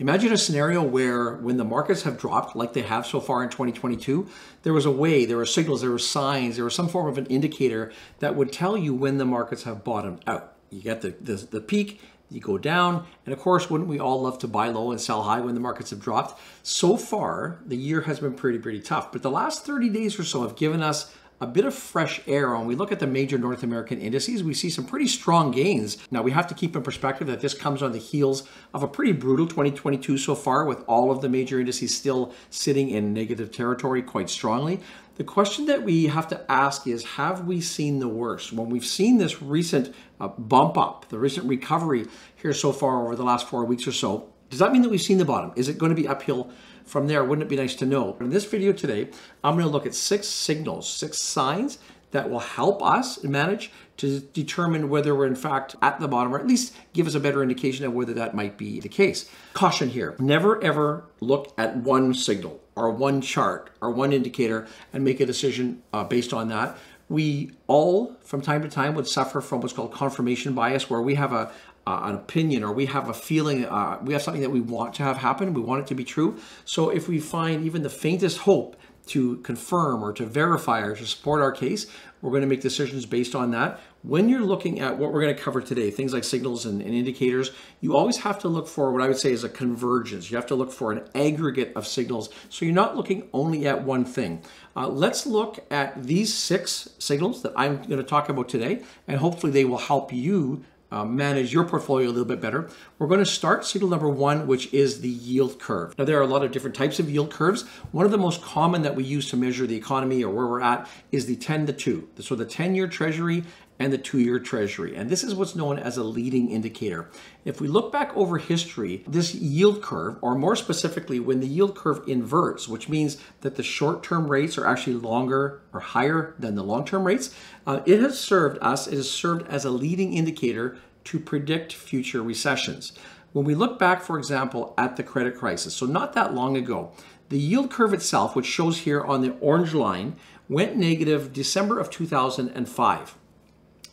Imagine 0.00 0.32
a 0.32 0.38
scenario 0.38 0.80
where 0.80 1.34
when 1.34 1.56
the 1.56 1.64
markets 1.64 2.02
have 2.04 2.18
dropped 2.18 2.54
like 2.54 2.72
they 2.72 2.82
have 2.82 3.04
so 3.04 3.20
far 3.20 3.42
in 3.42 3.48
2022, 3.48 4.28
there 4.62 4.72
was 4.72 4.86
a 4.86 4.92
way, 4.92 5.24
there 5.24 5.36
were 5.36 5.44
signals, 5.44 5.80
there 5.80 5.90
were 5.90 5.98
signs, 5.98 6.54
there 6.54 6.64
was 6.64 6.74
some 6.74 6.88
form 6.88 7.08
of 7.08 7.18
an 7.18 7.26
indicator 7.26 7.92
that 8.20 8.36
would 8.36 8.52
tell 8.52 8.76
you 8.76 8.94
when 8.94 9.18
the 9.18 9.24
markets 9.24 9.64
have 9.64 9.82
bottomed 9.82 10.22
out. 10.24 10.54
You 10.70 10.82
get 10.82 11.02
the, 11.02 11.16
the, 11.20 11.34
the 11.34 11.60
peak, 11.60 12.00
you 12.30 12.40
go 12.40 12.58
down, 12.58 13.06
and 13.26 13.32
of 13.32 13.40
course, 13.40 13.68
wouldn't 13.68 13.88
we 13.88 13.98
all 13.98 14.22
love 14.22 14.38
to 14.40 14.46
buy 14.46 14.68
low 14.68 14.92
and 14.92 15.00
sell 15.00 15.24
high 15.24 15.40
when 15.40 15.54
the 15.54 15.60
markets 15.60 15.90
have 15.90 16.00
dropped? 16.00 16.40
So 16.62 16.96
far, 16.96 17.58
the 17.66 17.76
year 17.76 18.02
has 18.02 18.20
been 18.20 18.34
pretty, 18.34 18.58
pretty 18.58 18.80
tough, 18.80 19.10
but 19.10 19.22
the 19.22 19.30
last 19.30 19.66
30 19.66 19.88
days 19.88 20.16
or 20.16 20.24
so 20.24 20.42
have 20.42 20.54
given 20.54 20.80
us 20.80 21.12
a 21.40 21.46
bit 21.46 21.64
of 21.64 21.74
fresh 21.74 22.20
air. 22.26 22.56
When 22.56 22.66
we 22.66 22.74
look 22.74 22.90
at 22.90 22.98
the 22.98 23.06
major 23.06 23.38
North 23.38 23.62
American 23.62 24.00
indices, 24.00 24.42
we 24.42 24.54
see 24.54 24.70
some 24.70 24.84
pretty 24.84 25.06
strong 25.06 25.50
gains. 25.50 25.98
Now, 26.10 26.22
we 26.22 26.32
have 26.32 26.48
to 26.48 26.54
keep 26.54 26.74
in 26.74 26.82
perspective 26.82 27.28
that 27.28 27.40
this 27.40 27.54
comes 27.54 27.82
on 27.82 27.92
the 27.92 27.98
heels 27.98 28.48
of 28.74 28.82
a 28.82 28.88
pretty 28.88 29.12
brutal 29.12 29.46
2022 29.46 30.18
so 30.18 30.34
far, 30.34 30.64
with 30.64 30.82
all 30.86 31.10
of 31.10 31.20
the 31.20 31.28
major 31.28 31.60
indices 31.60 31.96
still 31.96 32.32
sitting 32.50 32.90
in 32.90 33.12
negative 33.14 33.52
territory 33.52 34.02
quite 34.02 34.30
strongly. 34.30 34.80
The 35.16 35.24
question 35.24 35.66
that 35.66 35.82
we 35.82 36.06
have 36.06 36.28
to 36.28 36.50
ask 36.50 36.86
is 36.86 37.04
Have 37.04 37.46
we 37.46 37.60
seen 37.60 37.98
the 37.98 38.08
worst? 38.08 38.52
When 38.52 38.68
we've 38.68 38.84
seen 38.84 39.18
this 39.18 39.40
recent 39.42 39.94
uh, 40.20 40.28
bump 40.28 40.76
up, 40.76 41.08
the 41.08 41.18
recent 41.18 41.46
recovery 41.46 42.06
here 42.36 42.52
so 42.54 42.72
far 42.72 43.04
over 43.04 43.16
the 43.16 43.24
last 43.24 43.48
four 43.48 43.64
weeks 43.64 43.86
or 43.86 43.92
so, 43.92 44.28
does 44.50 44.60
that 44.60 44.72
mean 44.72 44.82
that 44.82 44.90
we've 44.90 45.02
seen 45.02 45.18
the 45.18 45.24
bottom? 45.24 45.52
Is 45.56 45.68
it 45.68 45.78
going 45.78 45.90
to 45.90 46.00
be 46.00 46.08
uphill 46.08 46.50
from 46.88 47.06
there? 47.06 47.22
Wouldn't 47.22 47.46
it 47.46 47.50
be 47.50 47.56
nice 47.56 47.74
to 47.76 47.86
know? 47.86 48.16
In 48.20 48.30
this 48.30 48.44
video 48.44 48.72
today, 48.72 49.08
I'm 49.44 49.54
going 49.54 49.66
to 49.66 49.70
look 49.70 49.86
at 49.86 49.94
six 49.94 50.26
signals, 50.26 50.90
six 50.90 51.20
signs 51.20 51.78
that 52.10 52.30
will 52.30 52.38
help 52.38 52.82
us 52.82 53.22
manage 53.22 53.70
to 53.98 54.20
determine 54.20 54.88
whether 54.88 55.14
we're 55.14 55.26
in 55.26 55.34
fact 55.34 55.76
at 55.82 56.00
the 56.00 56.08
bottom 56.08 56.34
or 56.34 56.38
at 56.38 56.46
least 56.46 56.74
give 56.94 57.06
us 57.06 57.14
a 57.14 57.20
better 57.20 57.42
indication 57.42 57.84
of 57.84 57.92
whether 57.92 58.14
that 58.14 58.34
might 58.34 58.56
be 58.56 58.80
the 58.80 58.88
case. 58.88 59.30
Caution 59.52 59.90
here, 59.90 60.16
never 60.18 60.62
ever 60.62 61.04
look 61.20 61.52
at 61.58 61.76
one 61.76 62.14
signal 62.14 62.60
or 62.74 62.90
one 62.90 63.20
chart 63.20 63.70
or 63.82 63.90
one 63.90 64.12
indicator 64.12 64.66
and 64.92 65.04
make 65.04 65.20
a 65.20 65.26
decision 65.26 65.82
uh, 65.92 66.04
based 66.04 66.32
on 66.32 66.48
that. 66.48 66.78
We 67.10 67.52
all, 67.66 68.16
from 68.22 68.42
time 68.42 68.62
to 68.62 68.68
time, 68.68 68.94
would 68.94 69.06
suffer 69.06 69.40
from 69.40 69.60
what's 69.60 69.72
called 69.72 69.92
confirmation 69.92 70.54
bias, 70.54 70.90
where 70.90 71.00
we 71.00 71.14
have 71.14 71.32
a, 71.32 71.50
uh, 71.88 72.00
an 72.08 72.14
opinion 72.14 72.62
or 72.62 72.70
we 72.72 72.84
have 72.84 73.08
a 73.08 73.14
feeling, 73.14 73.64
uh, 73.64 73.98
we 74.02 74.12
have 74.12 74.20
something 74.20 74.42
that 74.42 74.50
we 74.50 74.60
want 74.60 74.92
to 74.94 75.02
have 75.02 75.16
happen, 75.16 75.54
we 75.54 75.62
want 75.62 75.80
it 75.80 75.86
to 75.86 75.94
be 75.94 76.04
true. 76.04 76.36
So 76.66 76.90
if 76.90 77.08
we 77.08 77.18
find 77.18 77.64
even 77.64 77.82
the 77.82 77.88
faintest 77.88 78.38
hope 78.40 78.76
to 79.06 79.38
confirm 79.38 80.04
or 80.04 80.12
to 80.12 80.26
verify 80.26 80.80
or 80.80 80.94
to 80.94 81.06
support 81.06 81.40
our 81.40 81.50
case, 81.50 81.86
we're 82.20 82.30
going 82.30 82.42
to 82.42 82.48
make 82.48 82.60
decisions 82.60 83.06
based 83.06 83.34
on 83.34 83.52
that. 83.52 83.80
When 84.02 84.28
you're 84.28 84.42
looking 84.42 84.80
at 84.80 84.98
what 84.98 85.12
we're 85.12 85.22
going 85.22 85.34
to 85.34 85.42
cover 85.42 85.62
today, 85.62 85.90
things 85.90 86.12
like 86.12 86.24
signals 86.24 86.66
and, 86.66 86.82
and, 86.82 86.92
indicators, 86.94 87.52
you 87.80 87.96
always 87.96 88.18
have 88.18 88.38
to 88.40 88.48
look 88.48 88.68
for 88.68 88.92
what 88.92 89.00
I 89.00 89.08
would 89.08 89.16
say 89.16 89.32
is 89.32 89.44
a 89.44 89.48
convergence. 89.48 90.30
You 90.30 90.36
have 90.36 90.46
to 90.46 90.54
look 90.54 90.70
for 90.70 90.92
an 90.92 91.08
aggregate 91.14 91.72
of 91.74 91.86
signals. 91.86 92.28
So 92.50 92.66
you're 92.66 92.74
not 92.74 92.96
looking 92.96 93.30
only 93.32 93.66
at 93.66 93.82
one 93.82 94.04
thing. 94.04 94.42
Uh, 94.76 94.88
let's 94.88 95.26
look 95.26 95.64
at 95.70 96.02
these 96.02 96.34
six 96.34 96.90
signals 96.98 97.42
that 97.42 97.52
I'm 97.56 97.76
going 97.76 97.96
to 97.96 98.02
talk 98.02 98.28
about 98.28 98.48
today, 98.50 98.82
and 99.06 99.18
hopefully 99.18 99.52
they 99.52 99.64
will 99.64 99.78
help 99.78 100.12
you 100.12 100.64
uh, 100.90 101.04
manage 101.04 101.52
your 101.52 101.64
portfolio 101.64 102.08
a 102.08 102.10
little 102.10 102.24
bit 102.24 102.40
better, 102.40 102.68
we're 102.98 103.06
going 103.06 103.20
to 103.20 103.26
start 103.26 103.64
signal 103.64 103.90
number 103.90 104.08
one, 104.08 104.46
which 104.46 104.72
is 104.72 105.00
the 105.00 105.08
yield 105.08 105.58
curve. 105.58 105.96
Now, 105.98 106.04
there 106.04 106.18
are 106.18 106.22
a 106.22 106.26
lot 106.26 106.44
of 106.44 106.50
different 106.50 106.76
types 106.76 106.98
of 106.98 107.10
yield 107.10 107.30
curves. 107.30 107.62
One 107.92 108.04
of 108.04 108.10
the 108.10 108.18
most 108.18 108.42
common 108.42 108.82
that 108.82 108.94
we 108.94 109.04
use 109.04 109.28
to 109.30 109.36
measure 109.36 109.66
the 109.66 109.76
economy 109.76 110.24
or 110.24 110.32
where 110.32 110.46
we're 110.46 110.62
at 110.62 110.88
is 111.12 111.26
the 111.26 111.36
10 111.36 111.66
to 111.66 111.72
2. 111.72 112.08
So 112.20 112.34
the 112.34 112.44
10 112.44 112.74
year 112.74 112.86
treasury 112.86 113.44
and 113.78 113.92
the 113.92 113.98
two 113.98 114.18
year 114.18 114.38
treasury. 114.38 114.96
And 114.96 115.08
this 115.08 115.22
is 115.22 115.34
what's 115.34 115.54
known 115.54 115.78
as 115.78 115.96
a 115.96 116.02
leading 116.02 116.50
indicator. 116.50 117.08
If 117.44 117.60
we 117.60 117.68
look 117.68 117.92
back 117.92 118.16
over 118.16 118.38
history, 118.38 119.04
this 119.06 119.34
yield 119.34 119.82
curve, 119.82 120.16
or 120.20 120.34
more 120.34 120.56
specifically, 120.56 121.20
when 121.20 121.40
the 121.40 121.46
yield 121.46 121.76
curve 121.76 122.02
inverts, 122.06 122.68
which 122.68 122.88
means 122.88 123.18
that 123.42 123.54
the 123.56 123.62
short 123.62 124.02
term 124.02 124.28
rates 124.28 124.58
are 124.58 124.66
actually 124.66 124.96
longer 124.96 125.60
or 125.72 125.80
higher 125.80 126.34
than 126.38 126.54
the 126.54 126.64
long 126.64 126.84
term 126.84 127.04
rates, 127.04 127.34
uh, 127.66 127.80
it 127.86 128.00
has 128.00 128.18
served 128.18 128.58
us, 128.60 128.86
it 128.86 128.94
has 128.94 129.10
served 129.10 129.46
as 129.48 129.64
a 129.64 129.70
leading 129.70 130.14
indicator 130.14 130.76
to 131.04 131.18
predict 131.18 131.72
future 131.72 132.22
recessions. 132.22 132.92
When 133.32 133.44
we 133.44 133.54
look 133.54 133.78
back, 133.78 134.02
for 134.02 134.18
example, 134.18 134.74
at 134.76 134.96
the 134.96 135.02
credit 135.02 135.36
crisis, 135.36 135.74
so 135.74 135.86
not 135.86 136.14
that 136.14 136.34
long 136.34 136.56
ago, 136.56 136.92
the 137.28 137.38
yield 137.38 137.70
curve 137.70 137.92
itself, 137.92 138.34
which 138.34 138.46
shows 138.46 138.78
here 138.78 139.02
on 139.02 139.20
the 139.20 139.36
orange 139.40 139.74
line, 139.74 140.16
went 140.48 140.76
negative 140.76 141.32
December 141.32 141.78
of 141.78 141.90
2005 141.90 143.14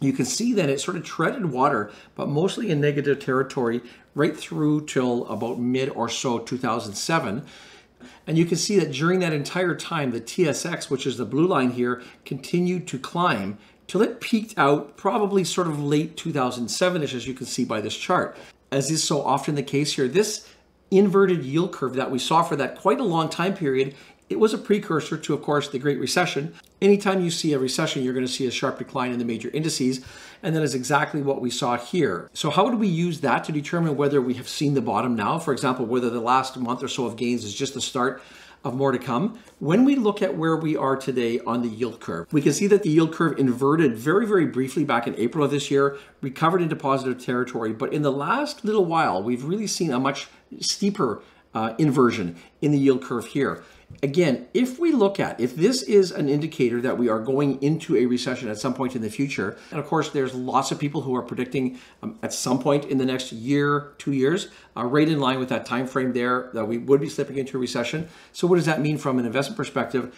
you 0.02 0.14
can 0.14 0.26
see 0.26 0.54
that 0.54 0.70
it 0.70 0.80
sort 0.80 0.98
of 0.98 1.04
treaded 1.04 1.52
water, 1.52 1.92
but 2.16 2.28
mostly 2.28 2.70
in 2.70 2.82
negative 2.82 3.20
territory 3.20 3.82
right 4.14 4.36
through 4.36 4.86
till 4.86 5.26
about 5.28 5.60
mid 5.60 5.90
or 5.90 6.10
so 6.10 6.40
2007. 6.40 7.46
And 8.28 8.38
you 8.38 8.46
can 8.46 8.58
see 8.58 8.78
that 8.80 8.92
during 8.92 9.20
that 9.20 9.34
entire 9.34 9.76
time, 9.76 10.12
the 10.12 10.22
TSX, 10.22 10.90
which 10.90 11.08
is 11.08 11.18
the 11.18 11.26
blue 11.26 11.48
line 11.48 11.72
here, 11.72 12.02
continued 12.24 12.88
to 12.88 13.00
climb 13.00 13.58
till 13.88 14.02
it 14.02 14.20
peaked 14.20 14.58
out 14.58 14.98
probably 14.98 15.44
sort 15.44 15.68
of 15.68 15.82
late 15.82 16.18
2007-ish, 16.18 17.14
as 17.14 17.28
you 17.28 17.34
can 17.34 17.46
see 17.46 17.64
by 17.64 17.82
this 17.82 17.96
chart. 17.96 18.36
As 18.72 18.90
is 18.90 19.04
so 19.04 19.22
often 19.22 19.56
the 19.56 19.64
case 19.64 19.94
here, 19.94 20.08
this 20.08 20.50
inverted 20.92 21.44
yield 21.44 21.72
curve 21.72 21.94
that 21.96 22.12
we 22.12 22.20
saw 22.20 22.42
for 22.42 22.56
that 22.56 22.78
quite 22.78 23.00
a 23.00 23.04
long 23.04 23.30
time 23.30 23.54
period 23.54 23.96
it 24.28 24.40
was 24.40 24.54
a 24.54 24.58
precursor 24.58 25.18
to, 25.18 25.34
of 25.34 25.44
course, 25.44 25.70
the 25.70 25.78
Great 25.78 26.00
Recession. 26.00 26.56
Anytime 26.82 27.22
you 27.22 27.30
see 27.30 27.54
a 27.54 27.60
recession, 27.60 28.04
you're 28.04 28.14
going 28.14 28.26
to 28.26 28.32
see 28.32 28.48
a 28.48 28.52
sharp 28.52 28.80
decline 28.80 29.12
in 29.12 29.20
the 29.20 29.26
major 29.26 29.50
indices. 29.50 30.04
And 30.42 30.56
that 30.56 30.64
is 30.64 30.74
exactly 30.74 31.22
what 31.22 31.42
we 31.42 31.52
saw 31.52 31.78
here. 31.78 32.30
So, 32.34 32.50
how 32.50 32.66
would 32.66 32.80
we 32.80 32.88
use 32.88 33.22
that 33.22 33.44
to 33.46 33.52
determine 33.52 33.96
whether 33.96 34.22
we 34.22 34.34
have 34.36 34.50
seen 34.50 34.74
the 34.74 34.82
bottom 34.82 35.16
now? 35.16 35.38
For 35.38 35.54
example, 35.54 35.86
whether 35.86 36.10
the 36.10 36.20
last 36.20 36.58
month 36.58 36.82
or 36.82 36.88
so 36.88 37.06
of 37.06 37.18
gains 37.18 37.44
is 37.44 37.54
just 37.54 37.76
the 37.76 37.82
start 37.82 38.22
of 38.64 38.74
more 38.74 38.92
to 38.92 38.98
come. 38.98 39.40
When 39.60 39.86
we 39.86 39.96
look 39.96 40.24
at 40.24 40.36
where 40.36 40.56
we 40.56 40.76
are 40.76 40.96
today 40.96 41.40
on 41.42 41.62
the 41.62 41.68
yield 41.68 42.00
curve, 42.00 42.28
we 42.34 42.42
can 42.42 42.52
see 42.52 42.66
that 42.68 42.82
the 42.82 42.90
yield 42.90 43.14
curve 43.14 43.38
inverted 43.38 43.96
very, 43.96 44.26
very 44.26 44.48
briefly 44.48 44.84
back 44.84 45.06
in 45.06 45.16
April 45.18 45.46
of 45.46 45.52
this 45.52 45.70
year, 45.70 45.98
recovered 46.22 46.64
into 46.64 46.76
positive 46.76 47.24
territory. 47.24 47.74
But 47.74 47.94
in 47.94 48.02
the 48.02 48.12
last 48.12 48.66
little 48.66 48.86
while, 48.86 49.22
we've 49.22 49.44
really 49.44 49.68
seen 49.68 49.92
a 49.92 50.00
much 50.00 50.28
steeper 50.60 51.22
uh, 51.54 51.74
inversion 51.78 52.36
in 52.62 52.72
the 52.72 52.78
yield 52.78 53.04
curve 53.04 53.28
here. 53.28 53.64
Again, 54.04 54.48
if 54.54 54.80
we 54.80 54.92
look 54.92 55.20
at, 55.20 55.40
if 55.40 55.56
this 55.56 55.82
is 55.84 56.12
an 56.12 56.30
indicator 56.30 56.82
that 56.82 56.98
we 56.98 57.10
are 57.10 57.20
going 57.20 57.62
into 57.62 57.96
a 57.96 58.06
recession 58.06 58.50
at 58.50 58.60
some 58.60 58.74
point 58.74 58.96
in 58.96 59.02
the 59.02 59.10
future, 59.10 59.58
and 59.72 59.80
of 59.80 59.88
course 59.88 60.10
there's 60.10 60.34
lots 60.34 60.72
of 60.72 60.80
people 60.80 61.02
who 61.02 61.16
are 61.16 61.22
predicting 61.22 61.80
um, 62.04 62.20
at 62.22 62.34
some 62.34 62.60
point 62.60 62.86
in 62.86 62.98
the 62.98 63.06
next 63.06 63.32
year, 63.32 63.94
two 63.98 64.12
years, 64.12 64.48
uh, 64.76 64.84
right 64.84 65.08
in 65.08 65.20
line 65.20 65.40
with 65.40 65.50
that 65.50 65.66
time 65.66 65.88
frame 65.88 66.14
there 66.14 66.50
that 66.54 66.66
we 66.66 66.78
would 66.78 67.02
be 67.02 67.10
slipping 67.10 67.38
into 67.38 67.58
a 67.58 67.60
recession. 67.60 68.10
So 68.32 68.48
what 68.48 68.58
does 68.58 68.66
that 68.66 68.82
mean 68.82 68.98
from 68.98 69.20
an 69.20 69.26
investment 69.26 69.58
perspective? 69.58 70.16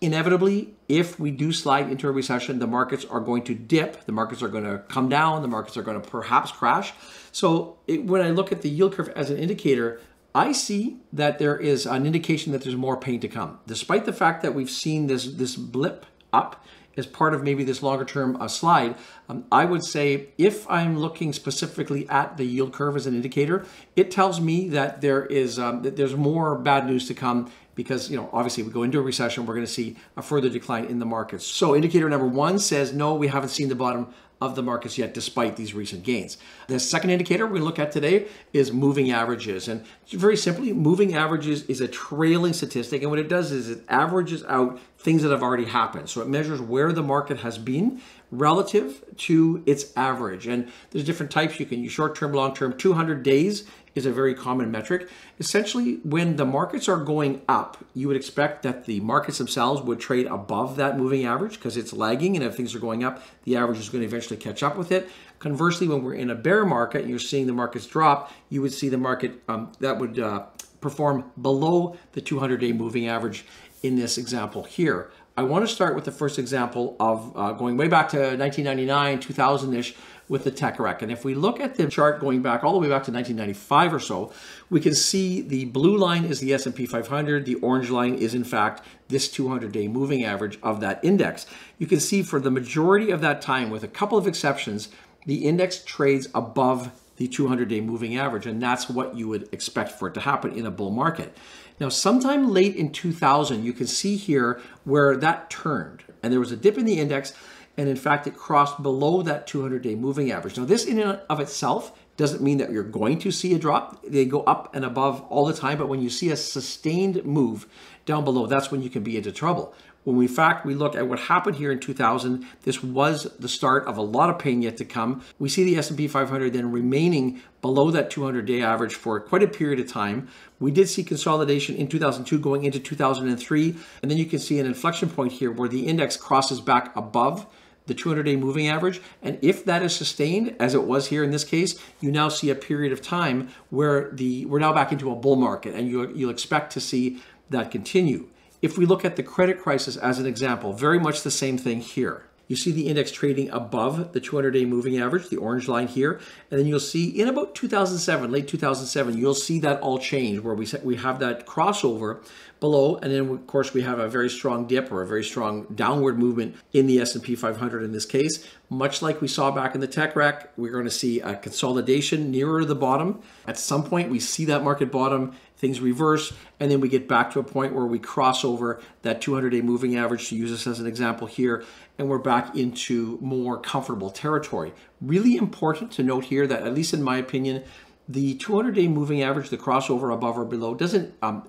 Inevitably, 0.00 0.74
if 0.88 1.20
we 1.20 1.30
do 1.30 1.52
slide 1.52 1.90
into 1.90 2.08
a 2.08 2.10
recession, 2.10 2.58
the 2.58 2.66
markets 2.66 3.04
are 3.04 3.20
going 3.20 3.42
to 3.44 3.54
dip, 3.54 4.06
the 4.06 4.12
markets 4.12 4.42
are 4.42 4.48
going 4.48 4.64
to 4.64 4.78
come 4.88 5.10
down, 5.10 5.42
the 5.42 5.48
markets 5.48 5.76
are 5.76 5.82
going 5.82 6.00
to 6.00 6.08
perhaps 6.08 6.50
crash. 6.50 6.94
So 7.32 7.76
it, 7.86 8.04
when 8.04 8.22
I 8.22 8.30
look 8.30 8.50
at 8.50 8.62
the 8.62 8.70
yield 8.70 8.94
curve 8.94 9.10
as 9.10 9.28
an 9.28 9.36
indicator, 9.36 10.00
I 10.34 10.52
see 10.52 10.98
that 11.12 11.38
there 11.38 11.56
is 11.56 11.86
an 11.86 12.06
indication 12.06 12.52
that 12.52 12.62
there's 12.62 12.76
more 12.76 12.96
pain 12.96 13.20
to 13.20 13.28
come. 13.28 13.58
Despite 13.66 14.04
the 14.04 14.12
fact 14.12 14.42
that 14.42 14.54
we've 14.54 14.70
seen 14.70 15.06
this, 15.06 15.26
this 15.26 15.56
blip 15.56 16.06
up 16.32 16.64
as 16.96 17.06
part 17.06 17.34
of 17.34 17.42
maybe 17.42 17.64
this 17.64 17.82
longer 17.82 18.04
term 18.04 18.36
uh, 18.40 18.46
slide, 18.46 18.96
um, 19.28 19.44
I 19.50 19.64
would 19.64 19.84
say 19.84 20.28
if 20.38 20.68
I'm 20.70 20.98
looking 20.98 21.32
specifically 21.32 22.08
at 22.08 22.36
the 22.36 22.44
yield 22.44 22.72
curve 22.72 22.96
as 22.96 23.06
an 23.06 23.14
indicator, 23.14 23.64
it 23.96 24.10
tells 24.10 24.40
me 24.40 24.68
that 24.68 25.00
there 25.00 25.24
is 25.26 25.58
um, 25.58 25.82
that 25.82 25.96
there's 25.96 26.14
more 26.14 26.56
bad 26.56 26.86
news 26.86 27.08
to 27.08 27.14
come 27.14 27.50
because 27.74 28.10
you 28.10 28.16
know 28.16 28.28
obviously 28.32 28.62
we 28.62 28.70
go 28.70 28.82
into 28.82 28.98
a 28.98 29.02
recession, 29.02 29.46
we're 29.46 29.54
going 29.54 29.66
to 29.66 29.72
see 29.72 29.96
a 30.16 30.22
further 30.22 30.48
decline 30.48 30.84
in 30.84 30.98
the 30.98 31.06
markets. 31.06 31.46
So 31.46 31.74
indicator 31.74 32.08
number 32.08 32.26
one 32.26 32.58
says 32.58 32.92
no, 32.92 33.14
we 33.14 33.28
haven't 33.28 33.50
seen 33.50 33.68
the 33.68 33.74
bottom 33.74 34.12
of 34.40 34.54
the 34.54 34.62
markets 34.62 34.96
yet, 34.96 35.12
despite 35.12 35.56
these 35.56 35.74
recent 35.74 36.02
gains. 36.02 36.38
The 36.68 36.80
second 36.80 37.10
indicator 37.10 37.46
we 37.46 37.60
look 37.60 37.78
at 37.78 37.92
today 37.92 38.26
is 38.52 38.72
moving 38.72 39.10
averages. 39.10 39.68
And 39.68 39.84
very 40.08 40.36
simply, 40.36 40.72
moving 40.72 41.14
averages 41.14 41.64
is 41.64 41.80
a 41.80 41.88
trailing 41.88 42.52
statistic. 42.52 43.02
And 43.02 43.10
what 43.10 43.18
it 43.18 43.28
does 43.28 43.52
is 43.52 43.68
it 43.68 43.84
averages 43.88 44.42
out 44.44 44.80
things 44.98 45.22
that 45.22 45.30
have 45.30 45.42
already 45.42 45.64
happened. 45.64 46.08
So 46.08 46.22
it 46.22 46.28
measures 46.28 46.60
where 46.60 46.92
the 46.92 47.02
market 47.02 47.38
has 47.38 47.58
been 47.58 48.00
relative 48.30 49.04
to 49.16 49.62
its 49.66 49.94
average. 49.96 50.46
And 50.46 50.70
there's 50.90 51.04
different 51.04 51.32
types. 51.32 51.60
You 51.60 51.66
can 51.66 51.82
use 51.82 51.92
short 51.92 52.14
term, 52.14 52.32
long 52.32 52.54
term. 52.54 52.76
200 52.76 53.22
days 53.22 53.64
is 53.94 54.06
a 54.06 54.12
very 54.12 54.34
common 54.34 54.70
metric. 54.70 55.08
Essentially, 55.38 55.96
when 56.04 56.36
the 56.36 56.44
markets 56.44 56.88
are 56.88 56.96
going 56.96 57.42
up, 57.48 57.78
you 57.94 58.06
would 58.08 58.16
expect 58.16 58.62
that 58.62 58.84
the 58.86 59.00
markets 59.00 59.38
themselves 59.38 59.82
would 59.82 60.00
trade 60.00 60.26
above 60.26 60.76
that 60.76 60.96
moving 60.96 61.24
average 61.24 61.54
because 61.54 61.76
it's 61.76 61.92
lagging. 61.92 62.36
And 62.36 62.44
if 62.44 62.54
things 62.54 62.74
are 62.74 62.78
going 62.78 63.04
up, 63.04 63.22
the 63.44 63.56
average 63.56 63.78
is 63.78 63.88
going 63.88 64.02
to 64.02 64.06
eventually 64.06 64.36
catch 64.36 64.62
up 64.62 64.76
with 64.76 64.92
it. 64.92 65.08
Conversely, 65.38 65.88
when 65.88 66.02
we're 66.02 66.14
in 66.14 66.30
a 66.30 66.34
bear 66.34 66.64
market 66.64 67.00
and 67.00 67.10
you're 67.10 67.18
seeing 67.18 67.46
the 67.46 67.52
markets 67.52 67.86
drop, 67.86 68.32
you 68.48 68.62
would 68.62 68.72
see 68.72 68.88
the 68.88 68.98
market 68.98 69.42
um, 69.48 69.72
that 69.80 69.98
would 69.98 70.18
uh, 70.18 70.44
perform 70.80 71.30
below 71.40 71.96
the 72.12 72.20
200 72.20 72.60
day 72.60 72.72
moving 72.72 73.08
average 73.08 73.44
in 73.82 73.96
this 73.96 74.18
example 74.18 74.64
here. 74.64 75.10
I 75.36 75.42
want 75.42 75.66
to 75.66 75.74
start 75.74 75.94
with 75.94 76.04
the 76.04 76.12
first 76.12 76.38
example 76.38 76.96
of 77.00 77.32
uh, 77.34 77.52
going 77.52 77.76
way 77.76 77.88
back 77.88 78.10
to 78.10 78.18
1999, 78.18 79.20
2000 79.20 79.74
ish, 79.74 79.94
with 80.30 80.44
the 80.44 80.50
tech 80.50 80.78
wreck. 80.78 81.02
And 81.02 81.10
if 81.10 81.24
we 81.24 81.34
look 81.34 81.58
at 81.58 81.74
the 81.74 81.88
chart 81.88 82.20
going 82.20 82.40
back 82.40 82.62
all 82.62 82.72
the 82.72 82.78
way 82.78 82.88
back 82.88 83.02
to 83.02 83.12
1995 83.12 83.94
or 83.94 83.98
so, 83.98 84.32
we 84.70 84.80
can 84.80 84.94
see 84.94 85.40
the 85.40 85.64
blue 85.64 85.96
line 85.98 86.24
is 86.24 86.38
the 86.38 86.54
S&P 86.54 86.86
500, 86.86 87.44
the 87.44 87.56
orange 87.56 87.90
line 87.90 88.14
is 88.14 88.32
in 88.32 88.44
fact 88.44 88.80
this 89.08 89.28
200-day 89.28 89.88
moving 89.88 90.24
average 90.24 90.56
of 90.62 90.80
that 90.80 91.04
index. 91.04 91.46
You 91.78 91.88
can 91.88 91.98
see 91.98 92.22
for 92.22 92.38
the 92.38 92.50
majority 92.50 93.10
of 93.10 93.20
that 93.22 93.42
time, 93.42 93.70
with 93.70 93.82
a 93.82 93.88
couple 93.88 94.16
of 94.16 94.28
exceptions, 94.28 94.88
the 95.26 95.44
index 95.44 95.82
trades 95.82 96.28
above 96.32 96.92
the 97.16 97.26
200-day 97.26 97.80
moving 97.80 98.16
average, 98.16 98.46
and 98.46 98.62
that's 98.62 98.88
what 98.88 99.16
you 99.16 99.26
would 99.26 99.52
expect 99.52 99.90
for 99.90 100.06
it 100.06 100.14
to 100.14 100.20
happen 100.20 100.52
in 100.52 100.64
a 100.64 100.70
bull 100.70 100.92
market. 100.92 101.36
Now, 101.80 101.88
sometime 101.88 102.50
late 102.50 102.76
in 102.76 102.92
2000, 102.92 103.64
you 103.64 103.72
can 103.72 103.88
see 103.88 104.16
here 104.16 104.60
where 104.84 105.16
that 105.16 105.50
turned, 105.50 106.04
and 106.22 106.32
there 106.32 106.40
was 106.40 106.52
a 106.52 106.56
dip 106.56 106.78
in 106.78 106.84
the 106.84 107.00
index, 107.00 107.32
and 107.80 107.88
in 107.88 107.96
fact, 107.96 108.26
it 108.26 108.36
crossed 108.36 108.82
below 108.82 109.22
that 109.22 109.46
200-day 109.46 109.94
moving 109.94 110.30
average. 110.30 110.58
Now, 110.58 110.66
this 110.66 110.84
in 110.84 110.98
and 111.00 111.18
of 111.30 111.40
itself 111.40 111.98
doesn't 112.18 112.42
mean 112.42 112.58
that 112.58 112.70
you're 112.70 112.82
going 112.82 113.18
to 113.20 113.30
see 113.30 113.54
a 113.54 113.58
drop. 113.58 114.04
They 114.06 114.26
go 114.26 114.42
up 114.42 114.76
and 114.76 114.84
above 114.84 115.22
all 115.30 115.46
the 115.46 115.54
time, 115.54 115.78
but 115.78 115.88
when 115.88 116.02
you 116.02 116.10
see 116.10 116.28
a 116.28 116.36
sustained 116.36 117.24
move 117.24 117.66
down 118.04 118.22
below, 118.22 118.46
that's 118.46 118.70
when 118.70 118.82
you 118.82 118.90
can 118.90 119.02
be 119.02 119.16
into 119.16 119.32
trouble. 119.32 119.72
When 120.04 120.16
we 120.16 120.26
in 120.26 120.32
fact 120.32 120.66
we 120.66 120.74
look 120.74 120.94
at 120.94 121.08
what 121.08 121.20
happened 121.20 121.56
here 121.56 121.72
in 121.72 121.78
2000, 121.78 122.46
this 122.62 122.82
was 122.82 123.24
the 123.38 123.48
start 123.48 123.86
of 123.86 123.96
a 123.96 124.02
lot 124.02 124.28
of 124.30 124.38
pain 124.38 124.60
yet 124.60 124.76
to 124.78 124.84
come. 124.84 125.22
We 125.38 125.48
see 125.48 125.64
the 125.64 125.76
S&P 125.76 126.08
500 126.08 126.52
then 126.52 126.72
remaining 126.72 127.40
below 127.62 127.90
that 127.90 128.10
200-day 128.10 128.62
average 128.62 128.94
for 128.94 129.20
quite 129.20 129.42
a 129.42 129.48
period 129.48 129.80
of 129.80 129.88
time. 129.88 130.28
We 130.58 130.70
did 130.70 130.88
see 130.88 131.04
consolidation 131.04 131.76
in 131.76 131.88
2002 131.88 132.38
going 132.38 132.64
into 132.64 132.80
2003, 132.80 133.76
and 134.02 134.10
then 134.10 134.18
you 134.18 134.26
can 134.26 134.38
see 134.38 134.58
an 134.58 134.66
inflection 134.66 135.08
point 135.08 135.32
here 135.32 135.50
where 135.50 135.68
the 135.68 135.86
index 135.86 136.16
crosses 136.16 136.60
back 136.60 136.94
above 136.96 137.46
the 137.86 137.94
200-day 137.94 138.36
moving 138.36 138.68
average. 138.68 139.00
And 139.22 139.38
if 139.42 139.64
that 139.64 139.82
is 139.82 139.94
sustained, 139.94 140.54
as 140.60 140.74
it 140.74 140.84
was 140.84 141.08
here 141.08 141.24
in 141.24 141.30
this 141.30 141.44
case, 141.44 141.78
you 142.00 142.12
now 142.12 142.28
see 142.28 142.50
a 142.50 142.54
period 142.54 142.92
of 142.92 143.02
time 143.02 143.48
where 143.70 144.10
the 144.12 144.46
we're 144.46 144.60
now 144.60 144.72
back 144.72 144.92
into 144.92 145.10
a 145.10 145.16
bull 145.16 145.36
market, 145.36 145.74
and 145.74 145.88
you, 145.88 146.12
you'll 146.14 146.30
expect 146.30 146.72
to 146.74 146.80
see 146.80 147.20
that 147.50 147.70
continue. 147.70 148.28
If 148.62 148.78
we 148.78 148.86
look 148.86 149.04
at 149.04 149.16
the 149.16 149.22
credit 149.22 149.60
crisis 149.60 149.96
as 149.96 150.18
an 150.18 150.26
example, 150.26 150.72
very 150.72 151.00
much 151.00 151.22
the 151.22 151.30
same 151.30 151.58
thing 151.58 151.80
here. 151.80 152.26
You 152.50 152.56
see 152.56 152.72
the 152.72 152.88
index 152.88 153.12
trading 153.12 153.48
above 153.50 154.12
the 154.12 154.20
200-day 154.20 154.64
moving 154.64 154.98
average, 154.98 155.28
the 155.28 155.36
orange 155.36 155.68
line 155.68 155.86
here, 155.86 156.18
and 156.50 156.58
then 156.58 156.66
you'll 156.66 156.80
see 156.80 157.08
in 157.08 157.28
about 157.28 157.54
2007, 157.54 158.28
late 158.32 158.48
2007, 158.48 159.16
you'll 159.16 159.34
see 159.34 159.60
that 159.60 159.80
all 159.80 160.00
change 160.00 160.40
where 160.40 160.56
we 160.56 160.66
we 160.82 160.96
have 160.96 161.20
that 161.20 161.46
crossover 161.46 162.24
below, 162.58 162.96
and 162.96 163.12
then 163.12 163.28
of 163.28 163.46
course 163.46 163.72
we 163.72 163.82
have 163.82 164.00
a 164.00 164.08
very 164.08 164.28
strong 164.28 164.66
dip 164.66 164.90
or 164.90 165.00
a 165.00 165.06
very 165.06 165.22
strong 165.22 165.64
downward 165.76 166.18
movement 166.18 166.56
in 166.72 166.88
the 166.88 167.00
S&P 167.00 167.36
500 167.36 167.84
in 167.84 167.92
this 167.92 168.04
case. 168.04 168.44
Much 168.68 169.00
like 169.00 169.20
we 169.20 169.28
saw 169.28 169.52
back 169.52 169.74
in 169.76 169.80
the 169.80 169.86
tech 169.86 170.16
wreck, 170.16 170.52
we're 170.56 170.72
going 170.72 170.84
to 170.84 170.90
see 170.90 171.20
a 171.20 171.36
consolidation 171.36 172.32
nearer 172.32 172.64
the 172.64 172.74
bottom. 172.74 173.20
At 173.46 173.58
some 173.58 173.84
point, 173.84 174.10
we 174.10 174.20
see 174.20 174.44
that 174.46 174.62
market 174.62 174.92
bottom 174.92 175.34
things 175.56 175.80
reverse, 175.80 176.32
and 176.58 176.70
then 176.70 176.80
we 176.80 176.88
get 176.88 177.06
back 177.06 177.30
to 177.32 177.38
a 177.38 177.42
point 177.42 177.74
where 177.74 177.84
we 177.86 177.98
cross 177.98 178.44
over 178.44 178.80
that 179.02 179.20
200-day 179.20 179.60
moving 179.60 179.96
average, 179.96 180.28
to 180.28 180.36
use 180.36 180.50
this 180.50 180.66
as 180.66 180.80
an 180.80 180.86
example 180.86 181.26
here, 181.26 181.64
and 182.00 182.08
we're 182.08 182.18
back 182.18 182.56
into 182.56 183.18
more 183.20 183.60
comfortable 183.60 184.08
territory. 184.08 184.72
Really 185.02 185.36
important 185.36 185.92
to 185.92 186.02
note 186.02 186.24
here 186.24 186.46
that, 186.46 186.62
at 186.62 186.72
least 186.72 186.94
in 186.94 187.02
my 187.02 187.18
opinion, 187.18 187.62
the 188.08 188.36
200-day 188.38 188.88
moving 188.88 189.22
average, 189.22 189.50
the 189.50 189.58
crossover 189.58 190.12
above 190.12 190.38
or 190.38 190.46
below, 190.46 190.74
doesn't 190.74 191.14
um, 191.20 191.46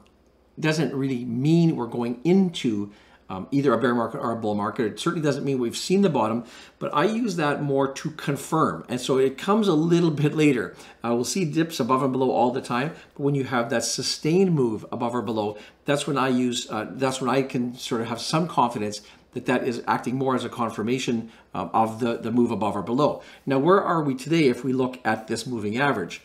doesn't 0.59 0.93
really 0.93 1.23
mean 1.23 1.77
we're 1.77 1.87
going 1.87 2.19
into 2.25 2.91
um, 3.29 3.47
either 3.51 3.73
a 3.73 3.77
bear 3.77 3.95
market 3.95 4.17
or 4.17 4.33
a 4.33 4.35
bull 4.35 4.53
market. 4.53 4.87
It 4.87 4.99
certainly 4.99 5.23
doesn't 5.23 5.45
mean 5.45 5.57
we've 5.57 5.77
seen 5.77 6.01
the 6.01 6.09
bottom, 6.09 6.43
but 6.79 6.93
I 6.93 7.05
use 7.05 7.37
that 7.37 7.63
more 7.63 7.91
to 7.93 8.11
confirm. 8.11 8.83
And 8.89 8.99
so 8.99 9.17
it 9.17 9.37
comes 9.37 9.69
a 9.69 9.73
little 9.73 10.11
bit 10.11 10.35
later. 10.35 10.75
Uh, 11.01 11.15
we'll 11.15 11.23
see 11.23 11.45
dips 11.45 11.79
above 11.79 12.03
and 12.03 12.11
below 12.11 12.29
all 12.29 12.51
the 12.51 12.61
time, 12.61 12.91
but 13.15 13.23
when 13.23 13.35
you 13.35 13.45
have 13.45 13.69
that 13.69 13.85
sustained 13.85 14.53
move 14.53 14.85
above 14.91 15.15
or 15.15 15.21
below, 15.21 15.57
that's 15.85 16.05
when 16.05 16.17
I 16.17 16.27
use, 16.27 16.69
uh, 16.69 16.87
that's 16.91 17.21
when 17.21 17.29
I 17.29 17.43
can 17.43 17.73
sort 17.75 18.01
of 18.01 18.07
have 18.07 18.19
some 18.19 18.49
confidence 18.49 18.99
that 19.33 19.45
that 19.45 19.67
is 19.67 19.81
acting 19.87 20.15
more 20.15 20.35
as 20.35 20.43
a 20.43 20.49
confirmation 20.49 21.31
uh, 21.53 21.69
of 21.73 21.99
the, 21.99 22.17
the 22.17 22.31
move 22.31 22.51
above 22.51 22.75
or 22.75 22.81
below. 22.81 23.21
Now, 23.45 23.59
where 23.59 23.81
are 23.81 24.03
we 24.03 24.15
today 24.15 24.47
if 24.47 24.63
we 24.63 24.73
look 24.73 24.99
at 25.05 25.27
this 25.27 25.47
moving 25.47 25.77
average? 25.77 26.21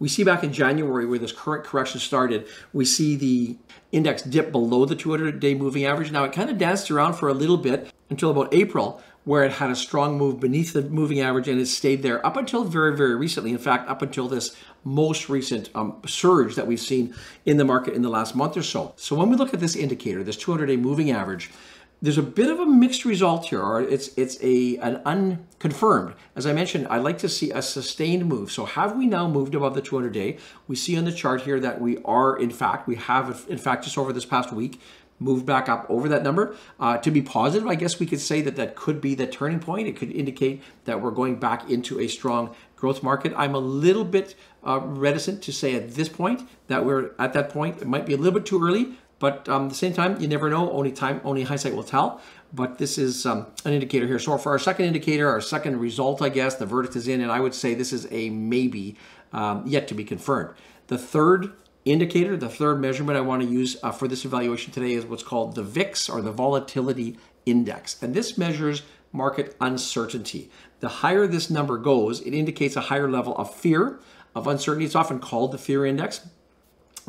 We 0.00 0.08
see 0.08 0.22
back 0.22 0.44
in 0.44 0.52
January 0.52 1.06
where 1.06 1.18
this 1.18 1.32
current 1.32 1.64
correction 1.64 2.00
started, 2.00 2.46
we 2.72 2.84
see 2.84 3.16
the 3.16 3.56
index 3.90 4.22
dip 4.22 4.52
below 4.52 4.84
the 4.84 4.94
200-day 4.94 5.54
moving 5.54 5.84
average. 5.84 6.12
Now 6.12 6.24
it 6.24 6.32
kind 6.32 6.50
of 6.50 6.58
danced 6.58 6.90
around 6.90 7.14
for 7.14 7.28
a 7.28 7.34
little 7.34 7.56
bit 7.56 7.92
until 8.08 8.30
about 8.30 8.54
April 8.54 9.02
where 9.24 9.44
it 9.44 9.52
had 9.52 9.70
a 9.70 9.76
strong 9.76 10.16
move 10.16 10.40
beneath 10.40 10.72
the 10.72 10.80
moving 10.82 11.20
average 11.20 11.48
and 11.48 11.60
it 11.60 11.66
stayed 11.66 12.02
there 12.02 12.24
up 12.24 12.36
until 12.36 12.64
very, 12.64 12.96
very 12.96 13.14
recently. 13.14 13.50
In 13.50 13.58
fact, 13.58 13.86
up 13.90 14.00
until 14.00 14.26
this 14.26 14.56
most 14.84 15.28
recent 15.28 15.68
um, 15.74 16.00
surge 16.06 16.54
that 16.54 16.66
we've 16.66 16.80
seen 16.80 17.14
in 17.44 17.58
the 17.58 17.64
market 17.64 17.92
in 17.92 18.00
the 18.00 18.08
last 18.08 18.34
month 18.34 18.56
or 18.56 18.62
so. 18.62 18.94
So 18.96 19.14
when 19.14 19.28
we 19.28 19.36
look 19.36 19.52
at 19.52 19.60
this 19.60 19.76
indicator, 19.76 20.24
this 20.24 20.42
200-day 20.42 20.78
moving 20.78 21.10
average, 21.10 21.50
there's 22.00 22.18
a 22.18 22.22
bit 22.22 22.48
of 22.48 22.60
a 22.60 22.66
mixed 22.66 23.04
result 23.04 23.46
here, 23.46 23.60
or 23.60 23.80
it's 23.80 24.10
it's 24.16 24.38
a 24.42 24.76
an 24.76 25.02
unconfirmed. 25.04 26.14
As 26.36 26.46
I 26.46 26.52
mentioned, 26.52 26.86
I'd 26.88 27.02
like 27.02 27.18
to 27.18 27.28
see 27.28 27.50
a 27.50 27.60
sustained 27.60 28.26
move. 28.26 28.52
So 28.52 28.64
have 28.66 28.96
we 28.96 29.06
now 29.06 29.28
moved 29.28 29.54
above 29.54 29.74
the 29.74 29.82
200 29.82 30.12
day? 30.12 30.38
We 30.68 30.76
see 30.76 30.96
on 30.96 31.04
the 31.04 31.12
chart 31.12 31.42
here 31.42 31.58
that 31.60 31.80
we 31.80 31.98
are, 32.04 32.36
in 32.36 32.50
fact, 32.50 32.86
we 32.86 32.96
have, 32.96 33.44
in 33.48 33.58
fact, 33.58 33.84
just 33.84 33.98
over 33.98 34.12
this 34.12 34.24
past 34.24 34.52
week, 34.52 34.80
moved 35.18 35.44
back 35.44 35.68
up 35.68 35.86
over 35.88 36.08
that 36.08 36.22
number. 36.22 36.54
Uh, 36.78 36.98
to 36.98 37.10
be 37.10 37.20
positive, 37.20 37.66
I 37.66 37.74
guess 37.74 37.98
we 37.98 38.06
could 38.06 38.20
say 38.20 38.40
that 38.42 38.54
that 38.54 38.76
could 38.76 39.00
be 39.00 39.16
the 39.16 39.26
turning 39.26 39.58
point. 39.58 39.88
It 39.88 39.96
could 39.96 40.12
indicate 40.12 40.62
that 40.84 41.00
we're 41.00 41.10
going 41.10 41.36
back 41.36 41.68
into 41.68 41.98
a 41.98 42.06
strong 42.06 42.54
growth 42.76 43.02
market. 43.02 43.32
I'm 43.36 43.56
a 43.56 43.58
little 43.58 44.04
bit 44.04 44.36
uh, 44.64 44.78
reticent 44.80 45.42
to 45.42 45.52
say 45.52 45.74
at 45.74 45.94
this 45.94 46.08
point 46.08 46.48
that 46.68 46.84
we're 46.84 47.10
at 47.18 47.32
that 47.32 47.50
point. 47.50 47.82
It 47.82 47.88
might 47.88 48.06
be 48.06 48.14
a 48.14 48.16
little 48.16 48.38
bit 48.38 48.46
too 48.46 48.62
early, 48.62 48.96
but 49.18 49.48
um, 49.48 49.64
at 49.64 49.70
the 49.70 49.74
same 49.74 49.92
time, 49.92 50.20
you 50.20 50.28
never 50.28 50.48
know. 50.48 50.70
Only 50.70 50.92
time, 50.92 51.20
only 51.24 51.42
hindsight 51.42 51.74
will 51.74 51.82
tell. 51.82 52.20
But 52.52 52.78
this 52.78 52.98
is 52.98 53.26
um, 53.26 53.46
an 53.64 53.72
indicator 53.72 54.06
here. 54.06 54.18
So 54.18 54.38
for 54.38 54.52
our 54.52 54.58
second 54.58 54.86
indicator, 54.86 55.28
our 55.28 55.40
second 55.40 55.78
result, 55.80 56.22
I 56.22 56.28
guess, 56.28 56.54
the 56.54 56.66
verdict 56.66 56.96
is 56.96 57.08
in, 57.08 57.20
and 57.20 57.30
I 57.30 57.40
would 57.40 57.54
say 57.54 57.74
this 57.74 57.92
is 57.92 58.06
a 58.10 58.30
maybe 58.30 58.96
um, 59.32 59.64
yet 59.66 59.88
to 59.88 59.94
be 59.94 60.04
confirmed. 60.04 60.54
The 60.86 60.98
third 60.98 61.52
indicator, 61.84 62.36
the 62.36 62.48
third 62.48 62.80
measurement 62.80 63.18
I 63.18 63.20
want 63.20 63.42
to 63.42 63.48
use 63.48 63.76
uh, 63.82 63.90
for 63.90 64.08
this 64.08 64.24
evaluation 64.24 64.72
today 64.72 64.92
is 64.92 65.04
what's 65.04 65.22
called 65.22 65.54
the 65.54 65.62
VIX 65.62 66.08
or 66.08 66.22
the 66.22 66.32
Volatility 66.32 67.18
Index. 67.44 68.00
And 68.02 68.14
this 68.14 68.38
measures 68.38 68.82
market 69.12 69.56
uncertainty. 69.60 70.50
The 70.80 70.88
higher 70.88 71.26
this 71.26 71.50
number 71.50 71.76
goes, 71.76 72.20
it 72.20 72.34
indicates 72.34 72.76
a 72.76 72.82
higher 72.82 73.10
level 73.10 73.36
of 73.36 73.54
fear, 73.54 74.00
of 74.34 74.46
uncertainty. 74.46 74.84
It's 74.84 74.94
often 74.94 75.18
called 75.18 75.52
the 75.52 75.58
fear 75.58 75.84
index 75.84 76.20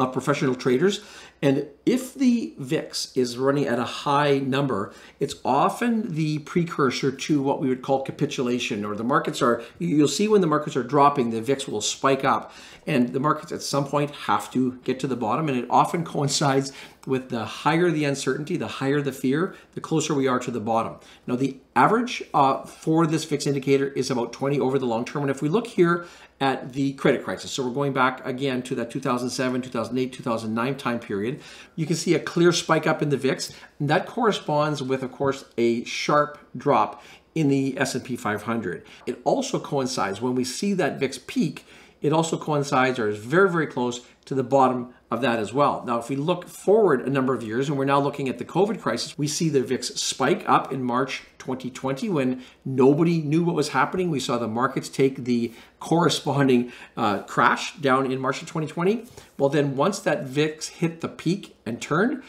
of 0.01 0.13
professional 0.13 0.56
traders. 0.56 1.01
And 1.42 1.68
if 1.86 2.13
the 2.13 2.53
VIX 2.58 3.15
is 3.15 3.38
running 3.38 3.65
at 3.65 3.79
a 3.79 3.84
high 3.84 4.39
number, 4.39 4.94
it's 5.20 5.36
often 5.46 6.13
the 6.13 6.39
precursor 6.39 7.12
to 7.12 7.41
what 7.41 7.62
we 7.62 7.70
would 7.70 7.82
call 7.82 8.03
capitulation, 8.03 8.84
or 8.84 8.96
the 8.96 9.03
markets 9.03 9.41
are, 9.41 9.63
you'll 9.77 10.08
see 10.08 10.27
when 10.27 10.41
the 10.41 10.48
markets 10.48 10.75
are 10.75 10.84
dropping, 10.84 11.32
the 11.32 11.41
VIX 11.41 11.68
will 11.68 11.82
spike 11.82 12.25
up. 12.25 12.51
And 12.88 13.13
the 13.13 13.20
markets 13.20 13.51
at 13.51 13.62
some 13.62 13.86
point 13.86 14.12
have 14.12 14.51
to 14.51 14.79
get 14.84 15.00
to 15.01 15.08
the 15.08 15.15
bottom. 15.15 15.48
And 15.48 15.58
it 15.58 15.68
often 15.70 16.03
coincides 16.15 16.74
with 17.06 17.29
the 17.29 17.46
higher 17.46 17.89
the 17.89 18.06
uncertainty, 18.06 18.58
the 18.58 18.68
higher 18.68 19.01
the 19.01 19.12
fear, 19.12 19.56
the 19.74 19.82
closer 19.82 20.13
we 20.13 20.27
are 20.27 20.39
to 20.39 20.51
the 20.51 20.60
bottom. 20.60 20.96
Now, 21.25 21.36
the 21.36 21.58
average 21.75 22.24
uh, 22.34 22.63
for 22.63 23.08
this 23.08 23.25
VIX 23.25 23.48
indicator 23.48 23.88
is 23.88 24.12
about 24.12 24.34
20 24.34 24.60
over 24.60 24.77
the 24.77 24.86
long 24.86 25.06
term. 25.06 25.24
And 25.24 25.32
if 25.32 25.41
we 25.41 25.50
look 25.50 25.68
here 25.68 26.06
at 26.41 26.74
the 26.74 26.94
credit 26.94 27.24
crisis, 27.24 27.51
so 27.51 27.65
we're 27.65 27.74
going 27.74 27.94
back 27.94 28.25
again 28.25 28.62
to 28.63 28.75
that 28.75 28.91
2007, 28.91 29.62
2008, 29.62 30.13
2009 30.13 30.75
time 30.75 31.00
period, 31.00 31.41
you 31.75 31.86
can 31.86 31.96
see 31.96 32.13
a 32.13 32.20
clear 32.20 32.51
spike 32.51 32.88
up 32.88 33.01
in 33.01 33.10
the 33.10 33.18
VIX. 33.18 33.51
And 33.79 33.89
that 33.89 34.06
corresponds 34.06 34.84
with, 34.84 35.03
of 35.03 35.12
course, 35.12 35.46
a 35.58 35.84
sharp 35.86 36.38
drop 36.56 37.03
in 37.36 37.48
the 37.48 37.77
S&P 37.77 38.15
500. 38.15 38.86
It 39.06 39.20
also 39.24 39.60
coincides 39.60 40.22
when 40.22 40.36
we 40.36 40.44
see 40.44 40.74
that 40.74 41.00
VIX 41.00 41.20
peak, 41.20 41.65
it 42.01 42.13
also 42.13 42.38
coincides 42.38 43.00
or 43.00 43.10
is 43.10 43.18
very, 43.18 43.50
very 43.50 43.68
close 43.68 44.01
to 44.25 44.36
the 44.36 44.44
bottom 44.44 44.94
of 45.12 45.22
that 45.22 45.39
as 45.39 45.51
well. 45.51 45.84
Now, 45.86 45.98
if 45.98 46.10
we 46.10 46.16
look 46.16 46.48
forward 46.48 47.01
a 47.01 47.10
number 47.10 47.34
of 47.34 47.42
years, 47.42 47.68
and 47.68 47.78
we're 47.78 47.86
now 47.86 48.00
looking 48.00 48.30
at 48.30 48.38
the 48.38 48.46
COVID 48.46 48.80
crisis, 48.80 49.18
we 49.18 49.28
see 49.28 49.50
the 49.50 49.62
VIX 49.62 49.88
spike 49.96 50.48
up 50.48 50.72
in 50.72 50.84
March 50.84 51.24
2020 51.39 52.10
when 52.10 52.44
nobody 52.63 53.22
knew 53.22 53.44
what 53.44 53.56
was 53.56 53.70
happening. 53.70 54.12
We 54.12 54.20
saw 54.20 54.38
the 54.38 54.48
markets 54.48 54.88
take 54.88 55.24
the 55.25 55.51
corresponding 55.80 56.72
uh, 56.96 57.24
crash 57.24 57.75
down 57.78 58.12
in 58.12 58.20
March 58.20 58.42
of 58.42 58.48
2020. 58.48 59.06
Well, 59.38 59.50
then 59.50 59.75
once 59.75 60.00
that 60.00 60.25
VIX 60.25 60.68
hit 60.68 61.01
the 61.01 61.08
peak 61.08 61.56
and 61.66 61.82
turned, 61.82 62.22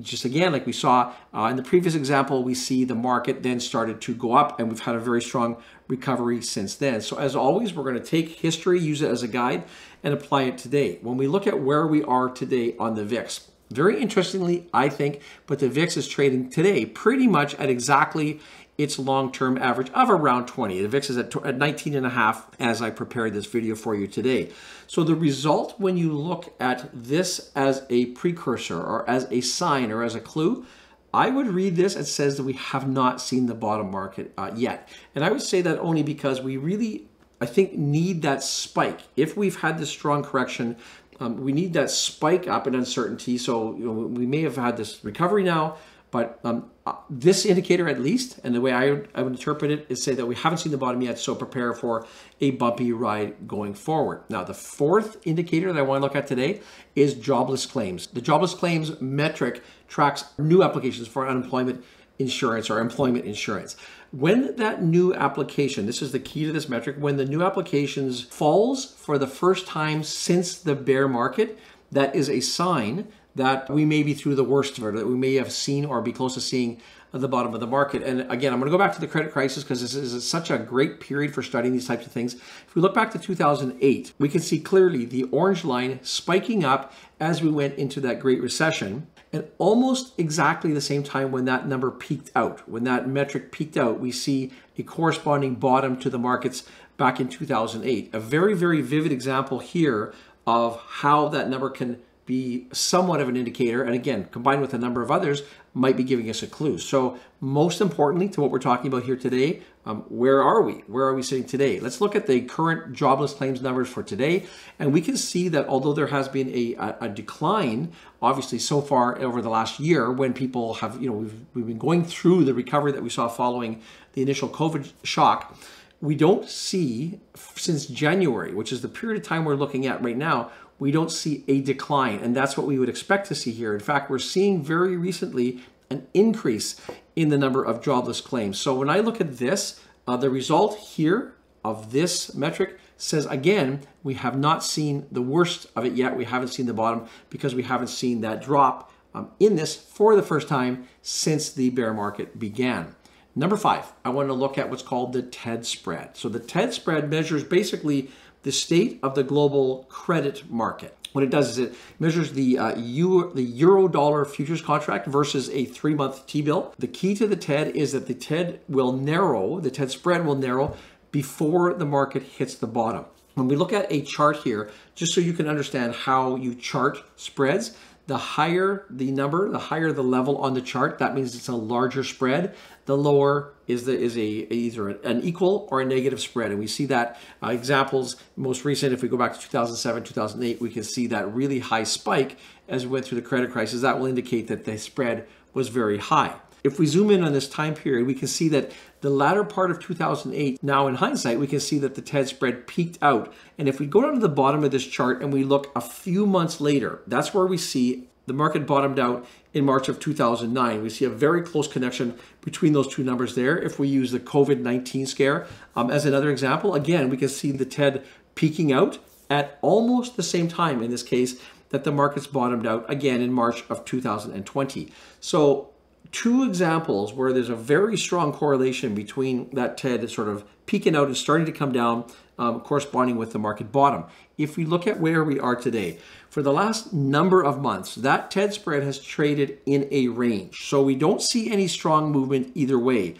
just 0.00 0.24
again, 0.24 0.52
like 0.52 0.64
we 0.64 0.72
saw 0.72 1.12
uh, 1.34 1.44
in 1.44 1.56
the 1.56 1.62
previous 1.62 1.94
example, 1.94 2.42
we 2.42 2.54
see 2.54 2.84
the 2.84 2.94
market 2.94 3.42
then 3.42 3.60
started 3.60 4.00
to 4.02 4.14
go 4.14 4.32
up 4.32 4.58
and 4.58 4.68
we've 4.70 4.80
had 4.80 4.94
a 4.94 5.00
very 5.00 5.20
strong 5.20 5.62
recovery 5.86 6.40
since 6.40 6.74
then. 6.74 7.00
So 7.02 7.18
as 7.18 7.36
always, 7.36 7.74
we're 7.74 7.84
going 7.84 7.96
to 7.96 8.04
take 8.04 8.30
history, 8.40 8.80
use 8.80 9.02
it 9.02 9.10
as 9.10 9.22
a 9.22 9.28
guide, 9.28 9.64
and 10.02 10.14
apply 10.14 10.42
it 10.42 10.56
today. 10.56 10.98
When 11.02 11.16
we 11.16 11.26
look 11.26 11.46
at 11.46 11.60
where 11.60 11.86
we 11.86 12.02
are 12.04 12.30
today 12.30 12.74
on 12.78 12.94
the 12.94 13.04
VIX, 13.04 13.48
very 13.70 14.00
interestingly, 14.00 14.68
I 14.72 14.88
think, 14.88 15.22
but 15.46 15.58
the 15.58 15.68
VIX 15.68 15.96
is 15.96 16.08
trading 16.08 16.50
today 16.50 16.84
pretty 16.86 17.26
much 17.26 17.54
at 17.54 17.68
exactly 17.68 18.40
its 18.78 18.98
long-term 18.98 19.58
average 19.58 19.90
of 19.90 20.10
around 20.10 20.46
20. 20.46 20.80
The 20.80 20.88
VIX 20.88 21.10
is 21.10 21.16
at, 21.18 21.36
at 21.44 21.58
19 21.58 21.94
and 21.94 22.06
a 22.06 22.10
half 22.10 22.48
as 22.58 22.80
I 22.80 22.90
prepared 22.90 23.34
this 23.34 23.46
video 23.46 23.74
for 23.74 23.94
you 23.94 24.06
today. 24.06 24.50
So 24.86 25.04
the 25.04 25.14
result 25.14 25.78
when 25.78 25.96
you 25.96 26.12
look 26.12 26.54
at 26.58 26.88
this 26.92 27.50
as 27.54 27.84
a 27.90 28.06
precursor 28.06 28.80
or 28.80 29.08
as 29.08 29.26
a 29.30 29.40
sign 29.42 29.92
or 29.92 30.02
as 30.02 30.14
a 30.14 30.20
clue, 30.20 30.66
I 31.14 31.28
would 31.28 31.48
read 31.48 31.76
this 31.76 31.94
and 31.94 32.06
says 32.06 32.38
that 32.38 32.44
we 32.44 32.54
have 32.54 32.88
not 32.88 33.20
seen 33.20 33.46
the 33.46 33.54
bottom 33.54 33.90
market 33.90 34.32
uh, 34.38 34.50
yet. 34.54 34.88
And 35.14 35.24
I 35.24 35.30
would 35.30 35.42
say 35.42 35.60
that 35.60 35.78
only 35.78 36.02
because 36.02 36.40
we 36.40 36.56
really, 36.56 37.06
I 37.40 37.46
think, 37.46 37.74
need 37.74 38.22
that 38.22 38.42
spike. 38.42 39.00
If 39.16 39.36
we've 39.36 39.60
had 39.60 39.78
this 39.78 39.90
strong 39.90 40.22
correction, 40.22 40.76
um, 41.20 41.42
we 41.42 41.52
need 41.52 41.74
that 41.74 41.90
spike 41.90 42.48
up 42.48 42.66
in 42.66 42.74
uncertainty. 42.74 43.36
So 43.36 43.76
you 43.76 43.84
know, 43.84 43.92
we 43.92 44.26
may 44.26 44.42
have 44.42 44.56
had 44.56 44.78
this 44.78 45.04
recovery 45.04 45.42
now, 45.42 45.76
but 46.12 46.38
um, 46.44 46.70
uh, 46.86 46.92
this 47.10 47.44
indicator 47.44 47.88
at 47.88 47.98
least, 47.98 48.38
and 48.44 48.54
the 48.54 48.60
way 48.60 48.72
I 48.72 49.00
I 49.14 49.22
would 49.22 49.32
interpret 49.32 49.70
it 49.70 49.86
is 49.88 50.00
say 50.00 50.14
that 50.14 50.26
we 50.26 50.36
haven't 50.36 50.58
seen 50.58 50.70
the 50.70 50.78
bottom 50.78 51.00
yet, 51.02 51.18
so 51.18 51.34
prepare 51.34 51.72
for 51.72 52.06
a 52.40 52.52
bumpy 52.52 52.92
ride 52.92 53.48
going 53.48 53.74
forward. 53.74 54.22
Now, 54.28 54.44
the 54.44 54.54
fourth 54.54 55.26
indicator 55.26 55.72
that 55.72 55.78
I 55.78 55.82
want 55.82 56.00
to 56.00 56.02
look 56.02 56.14
at 56.14 56.26
today 56.28 56.60
is 56.94 57.14
jobless 57.14 57.66
claims. 57.66 58.06
The 58.06 58.20
jobless 58.20 58.54
claims 58.54 59.00
metric 59.00 59.62
tracks 59.88 60.26
new 60.38 60.62
applications 60.62 61.08
for 61.08 61.26
unemployment 61.26 61.82
insurance 62.18 62.68
or 62.68 62.78
employment 62.78 63.24
insurance. 63.24 63.74
When 64.10 64.56
that 64.56 64.82
new 64.82 65.14
application, 65.14 65.86
this 65.86 66.02
is 66.02 66.12
the 66.12 66.18
key 66.18 66.44
to 66.44 66.52
this 66.52 66.68
metric, 66.68 66.96
when 66.98 67.16
the 67.16 67.24
new 67.24 67.42
applications 67.42 68.20
falls 68.20 68.84
for 68.84 69.16
the 69.16 69.26
first 69.26 69.66
time 69.66 70.04
since 70.04 70.58
the 70.58 70.74
bear 70.74 71.08
market, 71.08 71.58
that 71.92 72.16
is 72.16 72.28
a 72.28 72.40
sign 72.40 73.06
that 73.34 73.70
we 73.70 73.84
may 73.84 74.02
be 74.02 74.14
through 74.14 74.34
the 74.34 74.44
worst 74.44 74.76
of 74.78 74.84
it, 74.84 74.94
that 74.94 75.06
we 75.06 75.14
may 75.14 75.34
have 75.34 75.52
seen 75.52 75.84
or 75.84 76.02
be 76.02 76.12
close 76.12 76.34
to 76.34 76.40
seeing 76.40 76.80
the 77.12 77.28
bottom 77.28 77.52
of 77.52 77.60
the 77.60 77.66
market. 77.66 78.02
And 78.02 78.20
again, 78.30 78.52
I'm 78.52 78.58
going 78.58 78.70
to 78.70 78.76
go 78.76 78.78
back 78.78 78.94
to 78.94 79.00
the 79.00 79.06
credit 79.06 79.32
crisis 79.32 79.62
because 79.62 79.82
this 79.82 79.94
is 79.94 80.26
such 80.26 80.50
a 80.50 80.58
great 80.58 80.98
period 80.98 81.34
for 81.34 81.42
studying 81.42 81.72
these 81.74 81.86
types 81.86 82.06
of 82.06 82.12
things. 82.12 82.34
If 82.34 82.74
we 82.74 82.80
look 82.80 82.94
back 82.94 83.10
to 83.12 83.18
2008, 83.18 84.14
we 84.18 84.28
can 84.28 84.40
see 84.40 84.58
clearly 84.58 85.04
the 85.04 85.24
orange 85.24 85.64
line 85.64 86.00
spiking 86.02 86.64
up 86.64 86.92
as 87.20 87.42
we 87.42 87.50
went 87.50 87.74
into 87.76 88.00
that 88.00 88.18
Great 88.18 88.40
Recession. 88.40 89.06
And 89.30 89.46
almost 89.58 90.18
exactly 90.18 90.72
the 90.72 90.80
same 90.80 91.02
time 91.02 91.32
when 91.32 91.44
that 91.46 91.66
number 91.66 91.90
peaked 91.90 92.30
out, 92.34 92.66
when 92.68 92.84
that 92.84 93.08
metric 93.08 93.52
peaked 93.52 93.76
out, 93.76 94.00
we 94.00 94.10
see 94.10 94.50
a 94.78 94.82
corresponding 94.82 95.54
bottom 95.56 95.98
to 95.98 96.10
the 96.10 96.18
markets 96.18 96.64
back 96.96 97.20
in 97.20 97.28
2008. 97.28 98.10
A 98.14 98.20
very, 98.20 98.54
very 98.54 98.80
vivid 98.80 99.12
example 99.12 99.58
here 99.58 100.14
of 100.46 100.80
how 100.80 101.28
that 101.28 101.48
number 101.48 101.70
can 101.70 102.00
be 102.24 102.68
somewhat 102.72 103.20
of 103.20 103.28
an 103.28 103.36
indicator, 103.36 103.82
and 103.82 103.94
again, 103.94 104.28
combined 104.30 104.60
with 104.60 104.72
a 104.74 104.78
number 104.78 105.02
of 105.02 105.10
others, 105.10 105.42
might 105.74 105.96
be 105.96 106.04
giving 106.04 106.30
us 106.30 106.42
a 106.42 106.46
clue. 106.46 106.78
So, 106.78 107.18
most 107.40 107.80
importantly 107.80 108.28
to 108.28 108.40
what 108.40 108.50
we're 108.50 108.60
talking 108.60 108.86
about 108.86 109.02
here 109.02 109.16
today, 109.16 109.62
um, 109.84 110.02
where 110.08 110.40
are 110.42 110.62
we? 110.62 110.74
Where 110.86 111.06
are 111.06 111.14
we 111.14 111.22
sitting 111.22 111.44
today? 111.44 111.80
Let's 111.80 112.00
look 112.00 112.14
at 112.14 112.28
the 112.28 112.42
current 112.42 112.92
jobless 112.92 113.32
claims 113.32 113.60
numbers 113.60 113.88
for 113.88 114.02
today, 114.02 114.46
and 114.78 114.92
we 114.92 115.00
can 115.00 115.16
see 115.16 115.48
that 115.48 115.66
although 115.66 115.92
there 115.92 116.06
has 116.08 116.28
been 116.28 116.48
a, 116.50 116.74
a, 116.74 116.96
a 117.02 117.08
decline, 117.08 117.92
obviously 118.20 118.60
so 118.60 118.80
far 118.80 119.18
over 119.18 119.42
the 119.42 119.48
last 119.48 119.80
year, 119.80 120.10
when 120.12 120.32
people 120.32 120.74
have, 120.74 121.02
you 121.02 121.10
know, 121.10 121.16
we've, 121.16 121.40
we've 121.54 121.66
been 121.66 121.78
going 121.78 122.04
through 122.04 122.44
the 122.44 122.54
recovery 122.54 122.92
that 122.92 123.02
we 123.02 123.10
saw 123.10 123.28
following 123.28 123.82
the 124.12 124.22
initial 124.22 124.48
COVID 124.48 124.92
shock 125.02 125.58
we 126.02 126.16
don't 126.16 126.50
see 126.50 127.20
since 127.36 127.86
January, 127.86 128.52
which 128.52 128.72
is 128.72 128.82
the 128.82 128.88
period 128.88 129.22
of 129.22 129.26
time 129.26 129.44
we're 129.44 129.54
looking 129.54 129.86
at 129.86 130.02
right 130.02 130.16
now, 130.16 130.50
we 130.80 130.90
don't 130.90 131.12
see 131.12 131.44
a 131.46 131.60
decline. 131.60 132.18
And 132.18 132.34
that's 132.34 132.56
what 132.56 132.66
we 132.66 132.76
would 132.76 132.88
expect 132.88 133.28
to 133.28 133.36
see 133.36 133.52
here. 133.52 133.72
In 133.72 133.80
fact, 133.80 134.10
we're 134.10 134.18
seeing 134.18 134.64
very 134.64 134.96
recently 134.96 135.60
an 135.90 136.08
increase 136.12 136.80
in 137.14 137.28
the 137.28 137.38
number 137.38 137.64
of 137.64 137.80
jobless 137.80 138.20
claims. 138.20 138.58
So 138.58 138.74
when 138.74 138.90
I 138.90 138.98
look 138.98 139.20
at 139.20 139.38
this, 139.38 139.80
uh, 140.08 140.16
the 140.16 140.28
result 140.28 140.76
here 140.76 141.34
of 141.64 141.92
this 141.92 142.34
metric 142.34 142.80
says 142.96 143.26
again, 143.26 143.82
we 144.02 144.14
have 144.14 144.36
not 144.36 144.64
seen 144.64 145.06
the 145.12 145.22
worst 145.22 145.68
of 145.76 145.84
it 145.84 145.92
yet. 145.92 146.16
We 146.16 146.24
haven't 146.24 146.48
seen 146.48 146.66
the 146.66 146.74
bottom 146.74 147.06
because 147.30 147.54
we 147.54 147.62
haven't 147.62 147.88
seen 147.88 148.22
that 148.22 148.42
drop 148.42 148.92
um, 149.14 149.30
in 149.38 149.54
this 149.54 149.76
for 149.76 150.16
the 150.16 150.22
first 150.22 150.48
time 150.48 150.88
since 151.00 151.52
the 151.52 151.70
bear 151.70 151.94
market 151.94 152.40
began. 152.40 152.96
Number 153.34 153.56
five, 153.56 153.90
I 154.04 154.10
want 154.10 154.28
to 154.28 154.34
look 154.34 154.58
at 154.58 154.68
what's 154.68 154.82
called 154.82 155.12
the 155.12 155.22
TED 155.22 155.64
spread. 155.64 156.16
So 156.16 156.28
the 156.28 156.38
TED 156.38 156.74
spread 156.74 157.08
measures 157.08 157.42
basically 157.42 158.10
the 158.42 158.52
state 158.52 158.98
of 159.02 159.14
the 159.14 159.22
global 159.22 159.86
credit 159.88 160.50
market. 160.50 160.96
What 161.12 161.24
it 161.24 161.30
does 161.30 161.50
is 161.50 161.58
it 161.58 161.74
measures 161.98 162.32
the 162.32 162.58
uh, 162.58 162.76
euro, 162.76 163.32
the 163.32 163.42
euro 163.42 163.88
dollar 163.88 164.24
futures 164.24 164.60
contract 164.60 165.06
versus 165.06 165.48
a 165.50 165.64
three 165.64 165.94
month 165.94 166.26
T 166.26 166.42
bill. 166.42 166.74
The 166.78 166.86
key 166.86 167.14
to 167.16 167.26
the 167.26 167.36
TED 167.36 167.76
is 167.76 167.92
that 167.92 168.06
the 168.06 168.14
TED 168.14 168.60
will 168.68 168.92
narrow, 168.92 169.60
the 169.60 169.70
TED 169.70 169.90
spread 169.90 170.26
will 170.26 170.34
narrow 170.34 170.76
before 171.10 171.74
the 171.74 171.84
market 171.84 172.22
hits 172.22 172.54
the 172.54 172.66
bottom. 172.66 173.04
When 173.34 173.48
we 173.48 173.56
look 173.56 173.72
at 173.72 173.90
a 173.90 174.02
chart 174.02 174.38
here, 174.38 174.70
just 174.94 175.14
so 175.14 175.20
you 175.20 175.32
can 175.32 175.48
understand 175.48 175.94
how 175.94 176.36
you 176.36 176.54
chart 176.54 177.02
spreads, 177.16 177.76
the 178.06 178.18
higher 178.18 178.84
the 178.90 179.10
number, 179.10 179.48
the 179.48 179.58
higher 179.58 179.92
the 179.92 180.02
level 180.02 180.38
on 180.38 180.54
the 180.54 180.60
chart, 180.60 180.98
that 180.98 181.14
means 181.14 181.34
it's 181.34 181.48
a 181.48 181.54
larger 181.54 182.04
spread. 182.04 182.54
The 182.84 182.96
lower 182.96 183.52
is 183.66 183.84
the 183.84 183.96
is 183.98 184.16
a 184.16 184.20
either 184.52 184.88
an 184.88 185.22
equal 185.22 185.68
or 185.70 185.80
a 185.80 185.84
negative 185.84 186.20
spread, 186.20 186.50
and 186.50 186.58
we 186.58 186.66
see 186.66 186.86
that 186.86 187.18
uh, 187.42 187.48
examples 187.48 188.16
most 188.36 188.64
recent. 188.64 188.92
If 188.92 189.02
we 189.02 189.08
go 189.08 189.16
back 189.16 189.34
to 189.34 189.40
2007, 189.40 190.02
2008, 190.02 190.60
we 190.60 190.70
can 190.70 190.82
see 190.82 191.06
that 191.08 191.32
really 191.32 191.60
high 191.60 191.84
spike 191.84 192.38
as 192.68 192.84
we 192.84 192.92
went 192.92 193.06
through 193.06 193.20
the 193.20 193.26
credit 193.26 193.52
crisis. 193.52 193.82
That 193.82 193.98
will 193.98 194.06
indicate 194.06 194.48
that 194.48 194.64
the 194.64 194.78
spread 194.78 195.26
was 195.54 195.68
very 195.68 195.98
high. 195.98 196.34
If 196.64 196.78
we 196.78 196.86
zoom 196.86 197.10
in 197.10 197.24
on 197.24 197.32
this 197.32 197.48
time 197.48 197.74
period, 197.74 198.06
we 198.06 198.14
can 198.14 198.28
see 198.28 198.48
that 198.50 198.70
the 199.00 199.10
latter 199.10 199.42
part 199.42 199.72
of 199.72 199.80
2008, 199.80 200.62
now 200.62 200.86
in 200.86 200.94
hindsight, 200.94 201.40
we 201.40 201.48
can 201.48 201.58
see 201.58 201.78
that 201.80 201.96
the 201.96 202.02
TED 202.02 202.28
spread 202.28 202.68
peaked 202.68 202.98
out. 203.02 203.32
And 203.58 203.68
if 203.68 203.80
we 203.80 203.86
go 203.86 204.00
down 204.00 204.14
to 204.14 204.20
the 204.20 204.28
bottom 204.28 204.62
of 204.62 204.70
this 204.70 204.86
chart 204.86 205.22
and 205.22 205.32
we 205.32 205.42
look 205.42 205.72
a 205.74 205.80
few 205.80 206.24
months 206.24 206.60
later, 206.60 207.02
that's 207.08 207.34
where 207.34 207.46
we 207.46 207.58
see 207.58 208.08
the 208.26 208.32
market 208.32 208.66
bottomed 208.66 208.98
out 208.98 209.26
in 209.52 209.64
March 209.64 209.88
of 209.88 209.98
2009. 209.98 210.82
We 210.82 210.90
see 210.90 211.04
a 211.04 211.10
very 211.10 211.42
close 211.42 211.68
connection 211.68 212.18
between 212.40 212.72
those 212.72 212.92
two 212.92 213.02
numbers 213.02 213.34
there. 213.34 213.58
If 213.58 213.78
we 213.78 213.88
use 213.88 214.12
the 214.12 214.20
COVID 214.20 214.60
19 214.60 215.06
scare 215.06 215.46
um, 215.74 215.90
as 215.90 216.04
another 216.04 216.30
example, 216.30 216.74
again, 216.74 217.10
we 217.10 217.16
can 217.16 217.28
see 217.28 217.52
the 217.52 217.64
TED 217.64 218.04
peaking 218.34 218.72
out 218.72 218.98
at 219.28 219.58
almost 219.62 220.16
the 220.16 220.22
same 220.22 220.48
time 220.48 220.82
in 220.82 220.90
this 220.90 221.02
case 221.02 221.40
that 221.70 221.84
the 221.84 221.92
markets 221.92 222.26
bottomed 222.26 222.66
out 222.66 222.84
again 222.88 223.20
in 223.20 223.32
March 223.32 223.64
of 223.68 223.84
2020. 223.84 224.92
So 225.20 225.70
two 226.12 226.44
examples 226.44 227.12
where 227.14 227.32
there's 227.32 227.48
a 227.48 227.56
very 227.56 227.96
strong 227.96 228.32
correlation 228.32 228.94
between 228.94 229.48
that 229.54 229.78
TED 229.78 230.08
sort 230.10 230.28
of 230.28 230.44
peaking 230.66 230.94
out 230.94 231.06
and 231.06 231.16
starting 231.16 231.46
to 231.46 231.52
come 231.52 231.72
down, 231.72 232.04
um, 232.38 232.60
corresponding 232.60 233.16
with 233.16 233.32
the 233.32 233.38
market 233.38 233.70
bottom. 233.70 234.04
If 234.38 234.56
we 234.56 234.64
look 234.64 234.86
at 234.86 235.00
where 235.00 235.22
we 235.22 235.38
are 235.38 235.56
today, 235.56 235.98
for 236.30 236.42
the 236.42 236.52
last 236.52 236.92
number 236.92 237.42
of 237.42 237.60
months, 237.60 237.94
that 237.96 238.30
TED 238.30 238.54
spread 238.54 238.82
has 238.82 238.98
traded 238.98 239.58
in 239.66 239.86
a 239.90 240.08
range. 240.08 240.68
So 240.68 240.82
we 240.82 240.94
don't 240.94 241.20
see 241.20 241.50
any 241.50 241.68
strong 241.68 242.10
movement 242.10 242.52
either 242.54 242.78
way. 242.78 243.16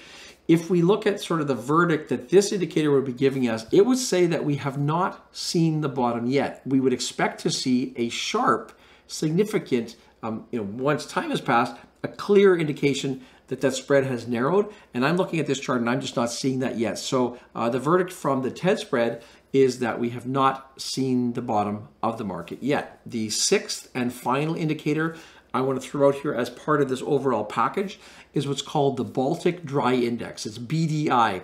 If 0.49 0.69
we 0.69 0.83
look 0.83 1.07
at 1.07 1.21
sort 1.21 1.41
of 1.41 1.47
the 1.47 1.55
verdict 1.55 2.09
that 2.09 2.31
this 2.31 2.53
indicator 2.53 2.91
would 2.91 3.05
be 3.05 3.13
giving 3.13 3.49
us, 3.49 3.65
it 3.71 3.87
would 3.87 3.99
say 3.99 4.27
that 4.27 4.45
we 4.45 4.57
have 4.57 4.79
not 4.79 5.27
seen 5.31 5.83
the 5.83 5.89
bottom 5.89 6.27
yet. 6.27 6.63
We 6.67 6.81
would 6.81 6.93
expect 6.93 7.41
to 7.43 7.51
see 7.51 7.93
a 7.97 8.09
sharp, 8.09 8.73
significant, 9.07 9.97
um, 10.23 10.47
you 10.51 10.59
know, 10.59 10.65
once 10.65 11.07
time 11.07 11.31
has 11.31 11.41
passed, 11.41 11.77
a 12.03 12.09
clear 12.09 12.57
indication 12.57 13.23
that 13.53 13.61
that 13.61 13.75
spread 13.75 14.07
has 14.07 14.27
narrowed. 14.27 14.73
And 14.95 15.05
I'm 15.05 15.19
looking 15.19 15.39
at 15.39 15.47
this 15.47 15.61
chart 15.61 15.79
and 15.81 15.91
I'm 15.91 16.01
just 16.01 16.17
not 16.17 16.33
seeing 16.33 16.61
that 16.61 16.79
yet. 16.79 16.99
So 16.99 17.39
uh, 17.55 17.69
the 17.69 17.79
verdict 17.79 18.11
from 18.11 18.41
the 18.41 18.51
TED 18.51 18.79
spread 18.79 19.23
is 19.53 19.81
that 19.81 20.01
we 20.01 20.09
have 20.09 20.27
not 20.27 20.81
seen 20.81 21.35
the 21.35 21.43
bottom 21.43 21.89
of 22.03 22.17
the 22.17 22.25
market 22.25 22.63
yet. 22.63 23.03
The 23.05 23.29
sixth 23.29 23.91
and 23.95 24.11
final 24.11 24.55
indicator 24.55 25.17
I 25.53 25.61
want 25.61 25.83
to 25.83 25.87
throw 25.87 26.09
out 26.09 26.15
here 26.15 26.33
as 26.33 26.49
part 26.49 26.81
of 26.81 26.89
this 26.89 27.03
overall 27.03 27.45
package 27.45 28.01
is 28.33 28.49
what's 28.49 28.63
called 28.63 28.97
the 28.97 29.05
Baltic 29.05 29.67
Dry 29.67 29.93
Index. 29.93 30.47
It's 30.47 30.59
BDI. 30.59 31.43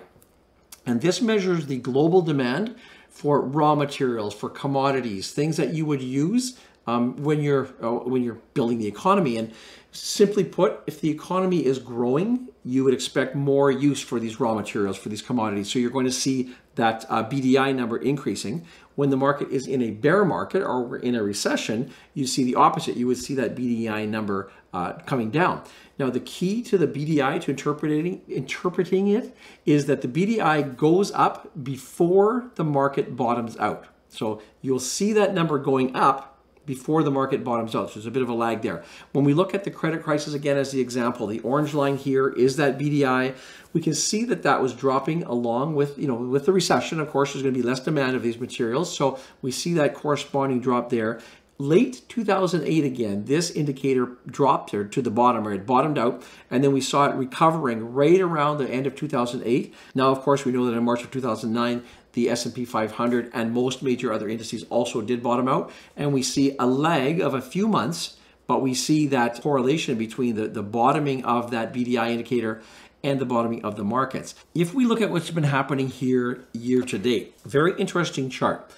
And 0.87 1.01
this 1.01 1.21
measures 1.21 1.67
the 1.67 1.77
global 1.77 2.23
demand 2.23 2.75
for 3.07 3.39
raw 3.39 3.75
materials, 3.75 4.33
for 4.33 4.49
commodities, 4.49 5.31
things 5.31 5.57
that 5.57 5.75
you 5.75 5.85
would 5.85 6.01
use 6.01 6.57
um, 6.87 7.21
when 7.21 7.43
you're 7.43 7.69
uh, 7.83 7.99
when 7.99 8.23
you're 8.23 8.39
building 8.55 8.79
the 8.79 8.87
economy. 8.87 9.37
And 9.37 9.53
simply 9.91 10.43
put, 10.43 10.81
if 10.85 11.01
the 11.01 11.09
economy 11.09 11.65
is 11.65 11.79
growing, 11.79 12.49
you 12.63 12.83
would 12.83 12.93
expect 12.93 13.35
more 13.35 13.71
use 13.71 14.01
for 14.01 14.19
these 14.19 14.39
raw 14.39 14.53
materials, 14.53 14.97
for 14.97 15.09
these 15.09 15.21
commodities. 15.21 15.71
So 15.71 15.79
you're 15.79 15.89
going 15.89 16.05
to 16.05 16.11
see 16.11 16.53
that 16.75 17.05
uh, 17.09 17.23
BDI 17.23 17.75
number 17.75 17.97
increasing. 17.97 18.65
When 18.95 19.09
the 19.09 19.17
market 19.17 19.49
is 19.49 19.65
in 19.65 19.81
a 19.81 19.91
bear 19.91 20.23
market 20.25 20.61
or 20.61 20.83
we're 20.83 20.97
in 20.97 21.15
a 21.15 21.23
recession, 21.23 21.91
you 22.13 22.27
see 22.27 22.43
the 22.43 22.55
opposite. 22.55 22.97
You 22.97 23.07
would 23.07 23.17
see 23.17 23.33
that 23.35 23.55
BDI 23.55 24.07
number 24.07 24.51
uh, 24.73 24.93
coming 25.05 25.31
down. 25.31 25.63
Now, 25.97 26.09
the 26.09 26.19
key 26.19 26.61
to 26.63 26.77
the 26.77 26.87
BDI 26.87 27.41
to 27.41 27.51
interpreting 27.51 28.21
interpreting 28.27 29.07
it 29.07 29.35
is 29.65 29.87
that 29.87 30.01
the 30.01 30.07
BDI 30.07 30.75
goes 30.77 31.11
up 31.11 31.51
before 31.63 32.51
the 32.55 32.63
market 32.63 33.15
bottoms 33.15 33.57
out. 33.57 33.85
So 34.09 34.41
you'll 34.61 34.79
see 34.79 35.13
that 35.13 35.33
number 35.33 35.57
going 35.59 35.95
up 35.95 36.38
before 36.69 37.01
the 37.01 37.09
market 37.09 37.43
bottoms 37.43 37.75
out. 37.75 37.89
So 37.89 37.95
there's 37.95 38.05
a 38.05 38.11
bit 38.11 38.21
of 38.21 38.29
a 38.29 38.33
lag 38.35 38.61
there. 38.61 38.83
When 39.11 39.25
we 39.25 39.33
look 39.33 39.55
at 39.55 39.63
the 39.63 39.71
credit 39.71 40.03
crisis 40.03 40.35
again 40.35 40.55
as 40.55 40.71
the 40.71 40.79
example, 40.79 41.25
the 41.25 41.39
orange 41.39 41.73
line 41.73 41.97
here 41.97 42.29
is 42.29 42.57
that 42.57 42.77
BDI. 42.77 43.35
We 43.73 43.81
can 43.81 43.95
see 43.95 44.23
that 44.25 44.43
that 44.43 44.61
was 44.61 44.75
dropping 44.75 45.23
along 45.23 45.73
with, 45.73 45.97
you 45.97 46.07
know, 46.07 46.13
with 46.13 46.45
the 46.45 46.53
recession. 46.53 46.99
Of 46.99 47.09
course, 47.09 47.33
there's 47.33 47.41
going 47.41 47.55
to 47.55 47.59
be 47.59 47.67
less 47.67 47.79
demand 47.79 48.15
of 48.15 48.21
these 48.21 48.39
materials. 48.39 48.95
So 48.95 49.17
we 49.41 49.49
see 49.49 49.73
that 49.73 49.95
corresponding 49.95 50.59
drop 50.59 50.91
there 50.91 51.19
late 51.59 52.03
2008 52.07 52.85
again, 52.85 53.25
this 53.25 53.51
indicator 53.51 54.17
dropped 54.25 54.71
to 54.71 55.01
the 55.01 55.11
bottom 55.11 55.45
or 55.45 55.51
it 55.51 55.65
bottomed 55.65 55.97
out, 55.97 56.23
and 56.49 56.63
then 56.63 56.71
we 56.71 56.79
saw 56.79 57.05
it 57.05 57.15
recovering 57.15 57.93
right 57.93 58.21
around 58.21 58.57
the 58.57 58.69
end 58.69 58.87
of 58.87 58.95
2008. 58.95 59.73
Now, 59.93 60.09
of 60.09 60.21
course, 60.21 60.45
we 60.45 60.53
know 60.53 60.65
that 60.65 60.75
in 60.75 60.83
March 60.85 61.03
of 61.03 61.11
2009, 61.11 61.83
the 62.13 62.29
S&P 62.29 62.65
500 62.65 63.31
and 63.33 63.51
most 63.51 63.83
major 63.83 64.11
other 64.11 64.27
indices 64.27 64.63
also 64.69 65.01
did 65.01 65.21
bottom 65.21 65.47
out, 65.47 65.71
and 65.95 66.13
we 66.13 66.23
see 66.23 66.55
a 66.59 66.65
lag 66.65 67.19
of 67.21 67.33
a 67.33 67.41
few 67.41 67.67
months, 67.67 68.17
but 68.47 68.61
we 68.61 68.73
see 68.73 69.07
that 69.07 69.41
correlation 69.41 69.97
between 69.97 70.35
the, 70.35 70.47
the 70.47 70.63
bottoming 70.63 71.23
of 71.23 71.51
that 71.51 71.73
BDI 71.73 72.11
indicator 72.11 72.61
and 73.03 73.19
the 73.19 73.25
bottoming 73.25 73.63
of 73.63 73.75
the 73.75 73.83
markets. 73.83 74.35
If 74.53 74.73
we 74.73 74.85
look 74.85 75.01
at 75.01 75.09
what's 75.09 75.31
been 75.31 75.43
happening 75.43 75.87
here 75.87 76.45
year 76.51 76.81
to 76.81 76.97
date, 76.97 77.35
very 77.45 77.73
interesting 77.79 78.29
chart. 78.29 78.69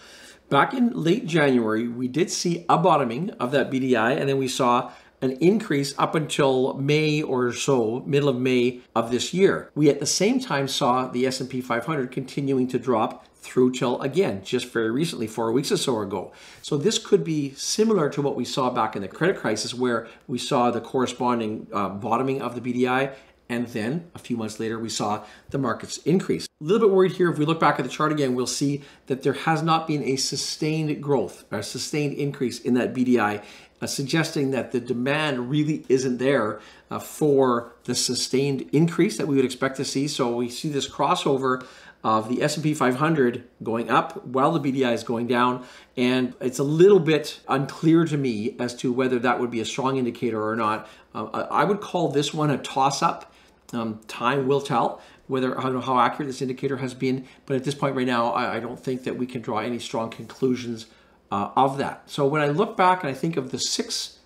Back 0.50 0.74
in 0.74 0.92
late 0.92 1.26
January, 1.26 1.88
we 1.88 2.10
did 2.10 2.30
see 2.30 2.66
a 2.68 2.78
bottoming 2.78 3.30
of 3.40 3.52
that 3.52 3.72
BDI, 3.72 4.20
and 4.20 4.28
then 4.28 4.38
we 4.38 4.50
saw 4.50 4.92
an 5.22 5.32
increase 5.34 5.94
up 5.98 6.16
until 6.16 6.74
May 6.76 7.22
or 7.22 7.54
so, 7.54 8.04
middle 8.06 8.30
of 8.30 8.38
May 8.38 8.82
of 8.96 9.12
this 9.12 9.34
year. 9.34 9.70
We 9.76 9.90
at 9.90 10.00
the 10.00 10.06
same 10.06 10.40
time 10.40 10.68
saw 10.68 11.08
the 11.08 11.26
S&P 11.26 11.62
500 11.62 12.12
continuing 12.12 12.68
to 12.70 12.80
drop 12.80 13.26
through 13.42 13.72
till 13.72 14.00
again 14.02 14.44
just 14.44 14.72
very 14.72 14.92
recently, 14.92 15.28
four 15.28 15.52
weeks 15.52 15.72
or 15.72 15.78
so 15.78 16.00
ago. 16.00 16.32
So 16.62 16.78
this 16.78 16.98
could 16.98 17.24
be 17.24 17.54
similar 17.56 18.10
to 18.10 18.22
what 18.22 18.36
we 18.36 18.46
saw 18.46 18.70
back 18.70 18.96
in 18.96 19.02
the 19.02 19.08
credit 19.08 19.38
crisis, 19.38 19.74
where 19.74 20.08
we 20.28 20.38
saw 20.38 20.70
the 20.70 20.82
corresponding 20.82 21.68
uh, 21.74 21.90
bottoming 21.90 22.42
of 22.42 22.56
the 22.56 22.62
BDI 22.62 23.14
and 23.52 23.68
then 23.68 24.10
a 24.16 24.20
few 24.20 24.38
months 24.38 24.62
later, 24.62 24.80
we 24.80 24.88
saw 24.88 25.26
the 25.50 25.58
markets 25.58 25.98
increase. 25.98 26.46
A 26.46 26.64
little 26.64 26.88
bit 26.88 26.96
worried 26.96 27.12
here. 27.12 27.30
If 27.30 27.38
we 27.38 27.44
look 27.44 27.60
back 27.60 27.80
at 27.80 27.84
the 27.84 27.92
chart 27.92 28.14
again, 28.14 28.34
we'll 28.34 28.48
see 28.48 28.82
that 29.08 29.24
there 29.24 29.34
has 29.34 29.62
not 29.62 29.88
been 29.88 30.02
a 30.04 30.16
sustained 30.16 31.04
growth, 31.04 31.44
a 31.52 31.62
sustained 31.62 32.14
increase 32.14 32.62
in 32.62 32.76
that 32.76 32.94
BDI, 32.94 33.44
uh, 33.82 33.88
suggesting 33.88 34.52
that 34.52 34.72
the 34.72 34.80
demand 34.80 35.50
really 35.50 35.86
isn't 35.90 36.18
there 36.18 36.62
uh, 36.90 36.98
for 36.98 37.74
the 37.84 37.94
sustained 37.94 38.70
increase 38.72 39.18
that 39.18 39.28
we 39.28 39.36
would 39.36 39.44
expect 39.44 39.76
to 39.76 39.86
see. 39.86 40.08
So 40.08 40.34
we 40.34 40.48
see 40.48 40.70
this 40.70 40.90
crossover 40.90 41.66
of 42.06 42.30
the 42.30 42.42
S&P 42.42 42.74
500 42.74 43.44
going 43.62 43.90
up 43.90 44.26
while 44.26 44.58
the 44.58 44.60
BDI 44.60 44.94
is 44.94 45.04
going 45.04 45.28
down 45.28 45.64
and 45.96 46.34
it's 46.40 46.58
a 46.58 46.64
little 46.64 47.00
bit 47.00 47.42
unclear 47.48 48.06
to 48.06 48.18
me 48.18 48.56
as 48.60 48.74
to 48.76 48.92
whether 48.92 49.20
that 49.20 49.40
would 49.40 49.52
be 49.52 49.60
a 49.60 49.66
strong 49.66 49.98
indicator 49.98 50.42
or 50.42 50.56
not. 50.56 50.90
Uh, 51.14 51.48
I 51.52 51.64
would 51.64 51.80
call 51.80 52.08
this 52.08 52.34
one 52.34 52.50
a 52.50 52.58
toss 52.58 53.04
up 53.04 53.31
um, 53.74 54.00
time 54.08 54.48
will 54.48 54.62
tell 54.62 55.02
whether 55.28 55.58
I 55.58 55.64
don't 55.64 55.74
know 55.74 55.82
how 55.82 56.00
accurate 56.00 56.28
this 56.28 56.42
indicator 56.42 56.78
has 56.78 56.94
been, 56.94 57.26
but 57.46 57.56
at 57.56 57.64
this 57.64 57.76
point 57.76 57.96
right 57.96 58.08
now, 58.08 58.32
I, 58.34 58.58
I 58.58 58.60
don't 58.60 58.80
think 58.80 59.04
that 59.06 59.18
we 59.18 59.26
can 59.26 59.42
draw 59.42 59.60
any 59.60 59.80
strong 59.80 60.10
conclusions 60.10 60.88
uh, 61.32 61.52
of 61.56 61.78
that. 61.78 62.04
So 62.10 62.28
when 62.28 62.42
I 62.42 62.48
look 62.48 62.76
back 62.76 63.04
and 63.04 63.10
I 63.10 63.14
think 63.14 63.38
of 63.38 63.52
the 63.52 63.58
six 63.58 64.20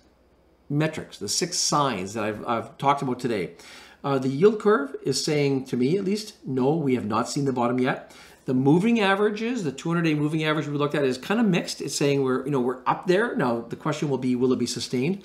metrics, 0.68 1.18
the 1.18 1.28
six 1.28 1.58
signs 1.58 2.14
that 2.14 2.24
I've, 2.24 2.46
I've 2.46 2.78
talked 2.78 3.02
about 3.02 3.20
today, 3.20 3.52
uh, 4.02 4.18
the 4.18 4.28
yield 4.28 4.60
curve 4.60 4.96
is 5.04 5.24
saying 5.24 5.66
to 5.66 5.76
me 5.76 5.96
at 5.96 6.04
least, 6.04 6.34
no, 6.44 6.74
we 6.74 6.94
have 6.94 7.06
not 7.06 7.28
seen 7.28 7.44
the 7.44 7.52
bottom 7.52 7.78
yet. 7.78 8.12
The 8.44 8.54
moving 8.54 9.00
averages, 9.00 9.64
the 9.64 9.72
200-day 9.72 10.14
moving 10.14 10.44
average 10.44 10.68
we 10.68 10.76
looked 10.76 10.94
at 10.94 11.04
is 11.04 11.18
kind 11.18 11.40
of 11.40 11.46
mixed. 11.46 11.80
It's 11.80 11.96
saying 11.96 12.22
we're, 12.22 12.44
you 12.44 12.52
know, 12.52 12.60
we're 12.60 12.78
up 12.86 13.06
there. 13.06 13.34
Now 13.36 13.60
the 13.60 13.76
question 13.76 14.08
will 14.08 14.18
be, 14.18 14.36
will 14.36 14.52
it 14.52 14.58
be 14.58 14.66
sustained? 14.66 15.22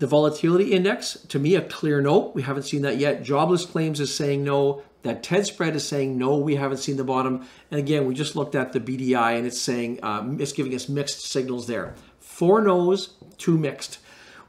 The 0.00 0.06
volatility 0.06 0.72
index, 0.72 1.18
to 1.28 1.38
me, 1.38 1.54
a 1.54 1.60
clear 1.60 2.00
no. 2.00 2.32
We 2.34 2.40
haven't 2.40 2.62
seen 2.62 2.80
that 2.82 2.96
yet. 2.96 3.22
Jobless 3.22 3.66
claims 3.66 4.00
is 4.00 4.14
saying 4.14 4.42
no. 4.42 4.82
That 5.02 5.22
TED 5.22 5.46
spread 5.46 5.76
is 5.76 5.86
saying 5.86 6.16
no, 6.16 6.36
we 6.36 6.56
haven't 6.56 6.78
seen 6.78 6.96
the 6.96 7.04
bottom. 7.04 7.46
And 7.70 7.78
again, 7.78 8.06
we 8.06 8.14
just 8.14 8.34
looked 8.34 8.54
at 8.54 8.72
the 8.72 8.80
BDI 8.80 9.36
and 9.36 9.46
it's 9.46 9.60
saying 9.60 10.00
um, 10.02 10.40
it's 10.40 10.52
giving 10.52 10.74
us 10.74 10.88
mixed 10.88 11.20
signals 11.30 11.66
there. 11.66 11.94
Four 12.18 12.62
no's, 12.62 13.14
two 13.36 13.58
mixed. 13.58 13.98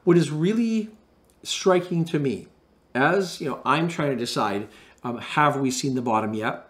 What 0.05 0.17
is 0.17 0.31
really 0.31 0.89
striking 1.43 2.05
to 2.05 2.19
me, 2.19 2.47
as 2.95 3.41
you 3.41 3.49
know, 3.49 3.61
I'm 3.65 3.89
trying 3.89 4.11
to 4.11 4.17
decide, 4.17 4.69
um, 5.03 5.17
have 5.17 5.57
we 5.57 5.69
seen 5.69 5.95
the 5.95 6.01
bottom 6.01 6.33
yet? 6.33 6.69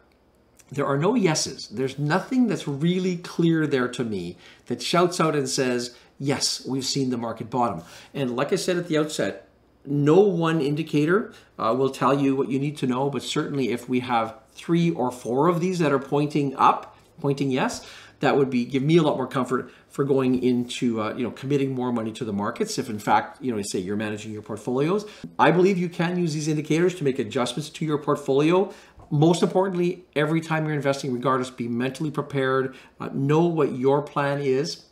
There 0.72 0.88
are 0.88 0.98
no 0.98 1.14
yeses. 1.14 1.68
There's 1.68 2.00
nothing 2.00 2.48
that's 2.48 2.68
really 2.68 3.18
clear 3.18 3.68
there 3.68 3.90
to 3.90 4.04
me 4.04 4.38
that 4.68 4.82
shouts 4.82 5.20
out 5.20 5.36
and 5.36 5.48
says, 5.48 5.96
yes, 6.22 6.64
we've 6.66 6.86
seen 6.86 7.10
the 7.10 7.18
market 7.18 7.50
bottom. 7.50 7.84
And 8.14 8.36
like 8.36 8.54
I 8.54 8.56
said 8.56 8.78
at 8.78 8.88
the 8.88 8.98
outset, 8.98 9.48
no 9.84 10.20
one 10.20 10.62
indicator 10.62 11.34
uh, 11.58 11.74
will 11.76 11.90
tell 11.90 12.18
you 12.20 12.36
what 12.36 12.50
you 12.50 12.60
need 12.60 12.78
to 12.78 12.88
know, 12.88 13.10
but 13.10 13.24
certainly 13.24 13.72
if 13.72 13.90
we 13.90 14.02
have 14.02 14.36
three 14.54 14.92
or 14.92 15.12
four 15.12 15.48
of 15.48 15.60
these 15.60 15.80
that 15.80 15.92
are 15.92 16.00
pointing 16.00 16.56
up, 16.56 16.96
pointing 17.20 17.50
yes, 17.50 17.88
that 18.20 18.38
would 18.38 18.52
be 18.52 18.66
give 18.66 18.84
me 18.84 18.98
a 18.98 19.02
lot 19.02 19.18
more 19.18 19.26
comfort 19.26 19.72
for 19.90 20.04
going 20.04 20.44
into 20.44 21.02
uh, 21.02 21.16
you 21.16 21.24
know 21.24 21.32
committing 21.32 21.74
more 21.74 21.92
money 21.92 22.12
to 22.12 22.24
the 22.24 22.32
markets. 22.32 22.78
If 22.78 22.88
in 22.88 23.00
fact 23.00 23.42
you 23.42 23.54
know 23.54 23.60
say 23.64 23.80
you're 23.80 23.96
managing 23.96 24.32
your 24.32 24.44
portfolios 24.44 25.10
i 25.40 25.50
believe 25.50 25.76
you 25.76 25.90
can 25.90 26.20
use 26.20 26.32
these 26.32 26.48
indicators 26.48 26.94
to 26.96 27.04
make 27.04 27.18
adjustments 27.18 27.70
to 27.72 27.86
your 27.86 27.98
portfolio. 27.98 28.72
Most 29.10 29.42
importantly 29.42 30.06
every 30.16 30.40
time 30.40 30.66
you're 30.66 30.76
investing 30.76 31.12
regardless 31.12 31.50
be 31.50 31.68
mentally 31.68 32.12
prepared. 32.12 32.76
Uh, 33.00 33.10
know 33.12 33.44
what 33.46 33.72
your 33.74 34.04
plan 34.04 34.40
is 34.40 34.84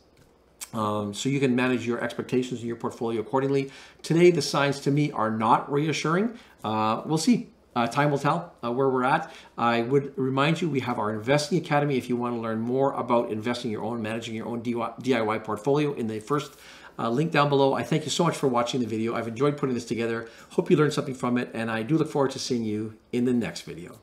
um, 0.72 1.14
so 1.14 1.28
you 1.28 1.40
can 1.40 1.54
manage 1.56 1.86
your 1.86 2.02
expectations 2.02 2.60
in 2.60 2.66
your 2.66 2.76
portfolio 2.76 3.20
accordingly. 3.20 3.70
Today, 4.02 4.30
the 4.30 4.42
signs 4.42 4.80
to 4.80 4.90
me 4.90 5.10
are 5.12 5.30
not 5.30 5.70
reassuring. 5.70 6.38
Uh, 6.62 7.02
we'll 7.04 7.18
see. 7.18 7.48
Uh, 7.74 7.86
time 7.86 8.10
will 8.10 8.18
tell 8.18 8.52
uh, 8.64 8.70
where 8.70 8.88
we're 8.88 9.04
at. 9.04 9.32
I 9.56 9.82
would 9.82 10.12
remind 10.18 10.60
you 10.60 10.68
we 10.68 10.80
have 10.80 10.98
our 10.98 11.12
Investing 11.12 11.58
Academy 11.58 11.96
if 11.96 12.08
you 12.08 12.16
want 12.16 12.34
to 12.34 12.40
learn 12.40 12.60
more 12.60 12.92
about 12.94 13.30
investing 13.30 13.70
your 13.70 13.84
own, 13.84 14.02
managing 14.02 14.34
your 14.34 14.46
own 14.46 14.60
DIY 14.62 15.44
portfolio 15.44 15.92
in 15.92 16.08
the 16.08 16.18
first 16.18 16.56
uh, 16.98 17.08
link 17.08 17.30
down 17.30 17.48
below. 17.48 17.72
I 17.74 17.84
thank 17.84 18.04
you 18.04 18.10
so 18.10 18.24
much 18.24 18.36
for 18.36 18.48
watching 18.48 18.80
the 18.80 18.86
video. 18.86 19.14
I've 19.14 19.28
enjoyed 19.28 19.56
putting 19.56 19.74
this 19.74 19.84
together. 19.84 20.28
Hope 20.50 20.70
you 20.70 20.76
learned 20.76 20.92
something 20.92 21.14
from 21.14 21.38
it, 21.38 21.50
and 21.54 21.70
I 21.70 21.82
do 21.82 21.96
look 21.96 22.10
forward 22.10 22.32
to 22.32 22.38
seeing 22.38 22.64
you 22.64 22.96
in 23.12 23.24
the 23.24 23.32
next 23.32 23.62
video. 23.62 24.00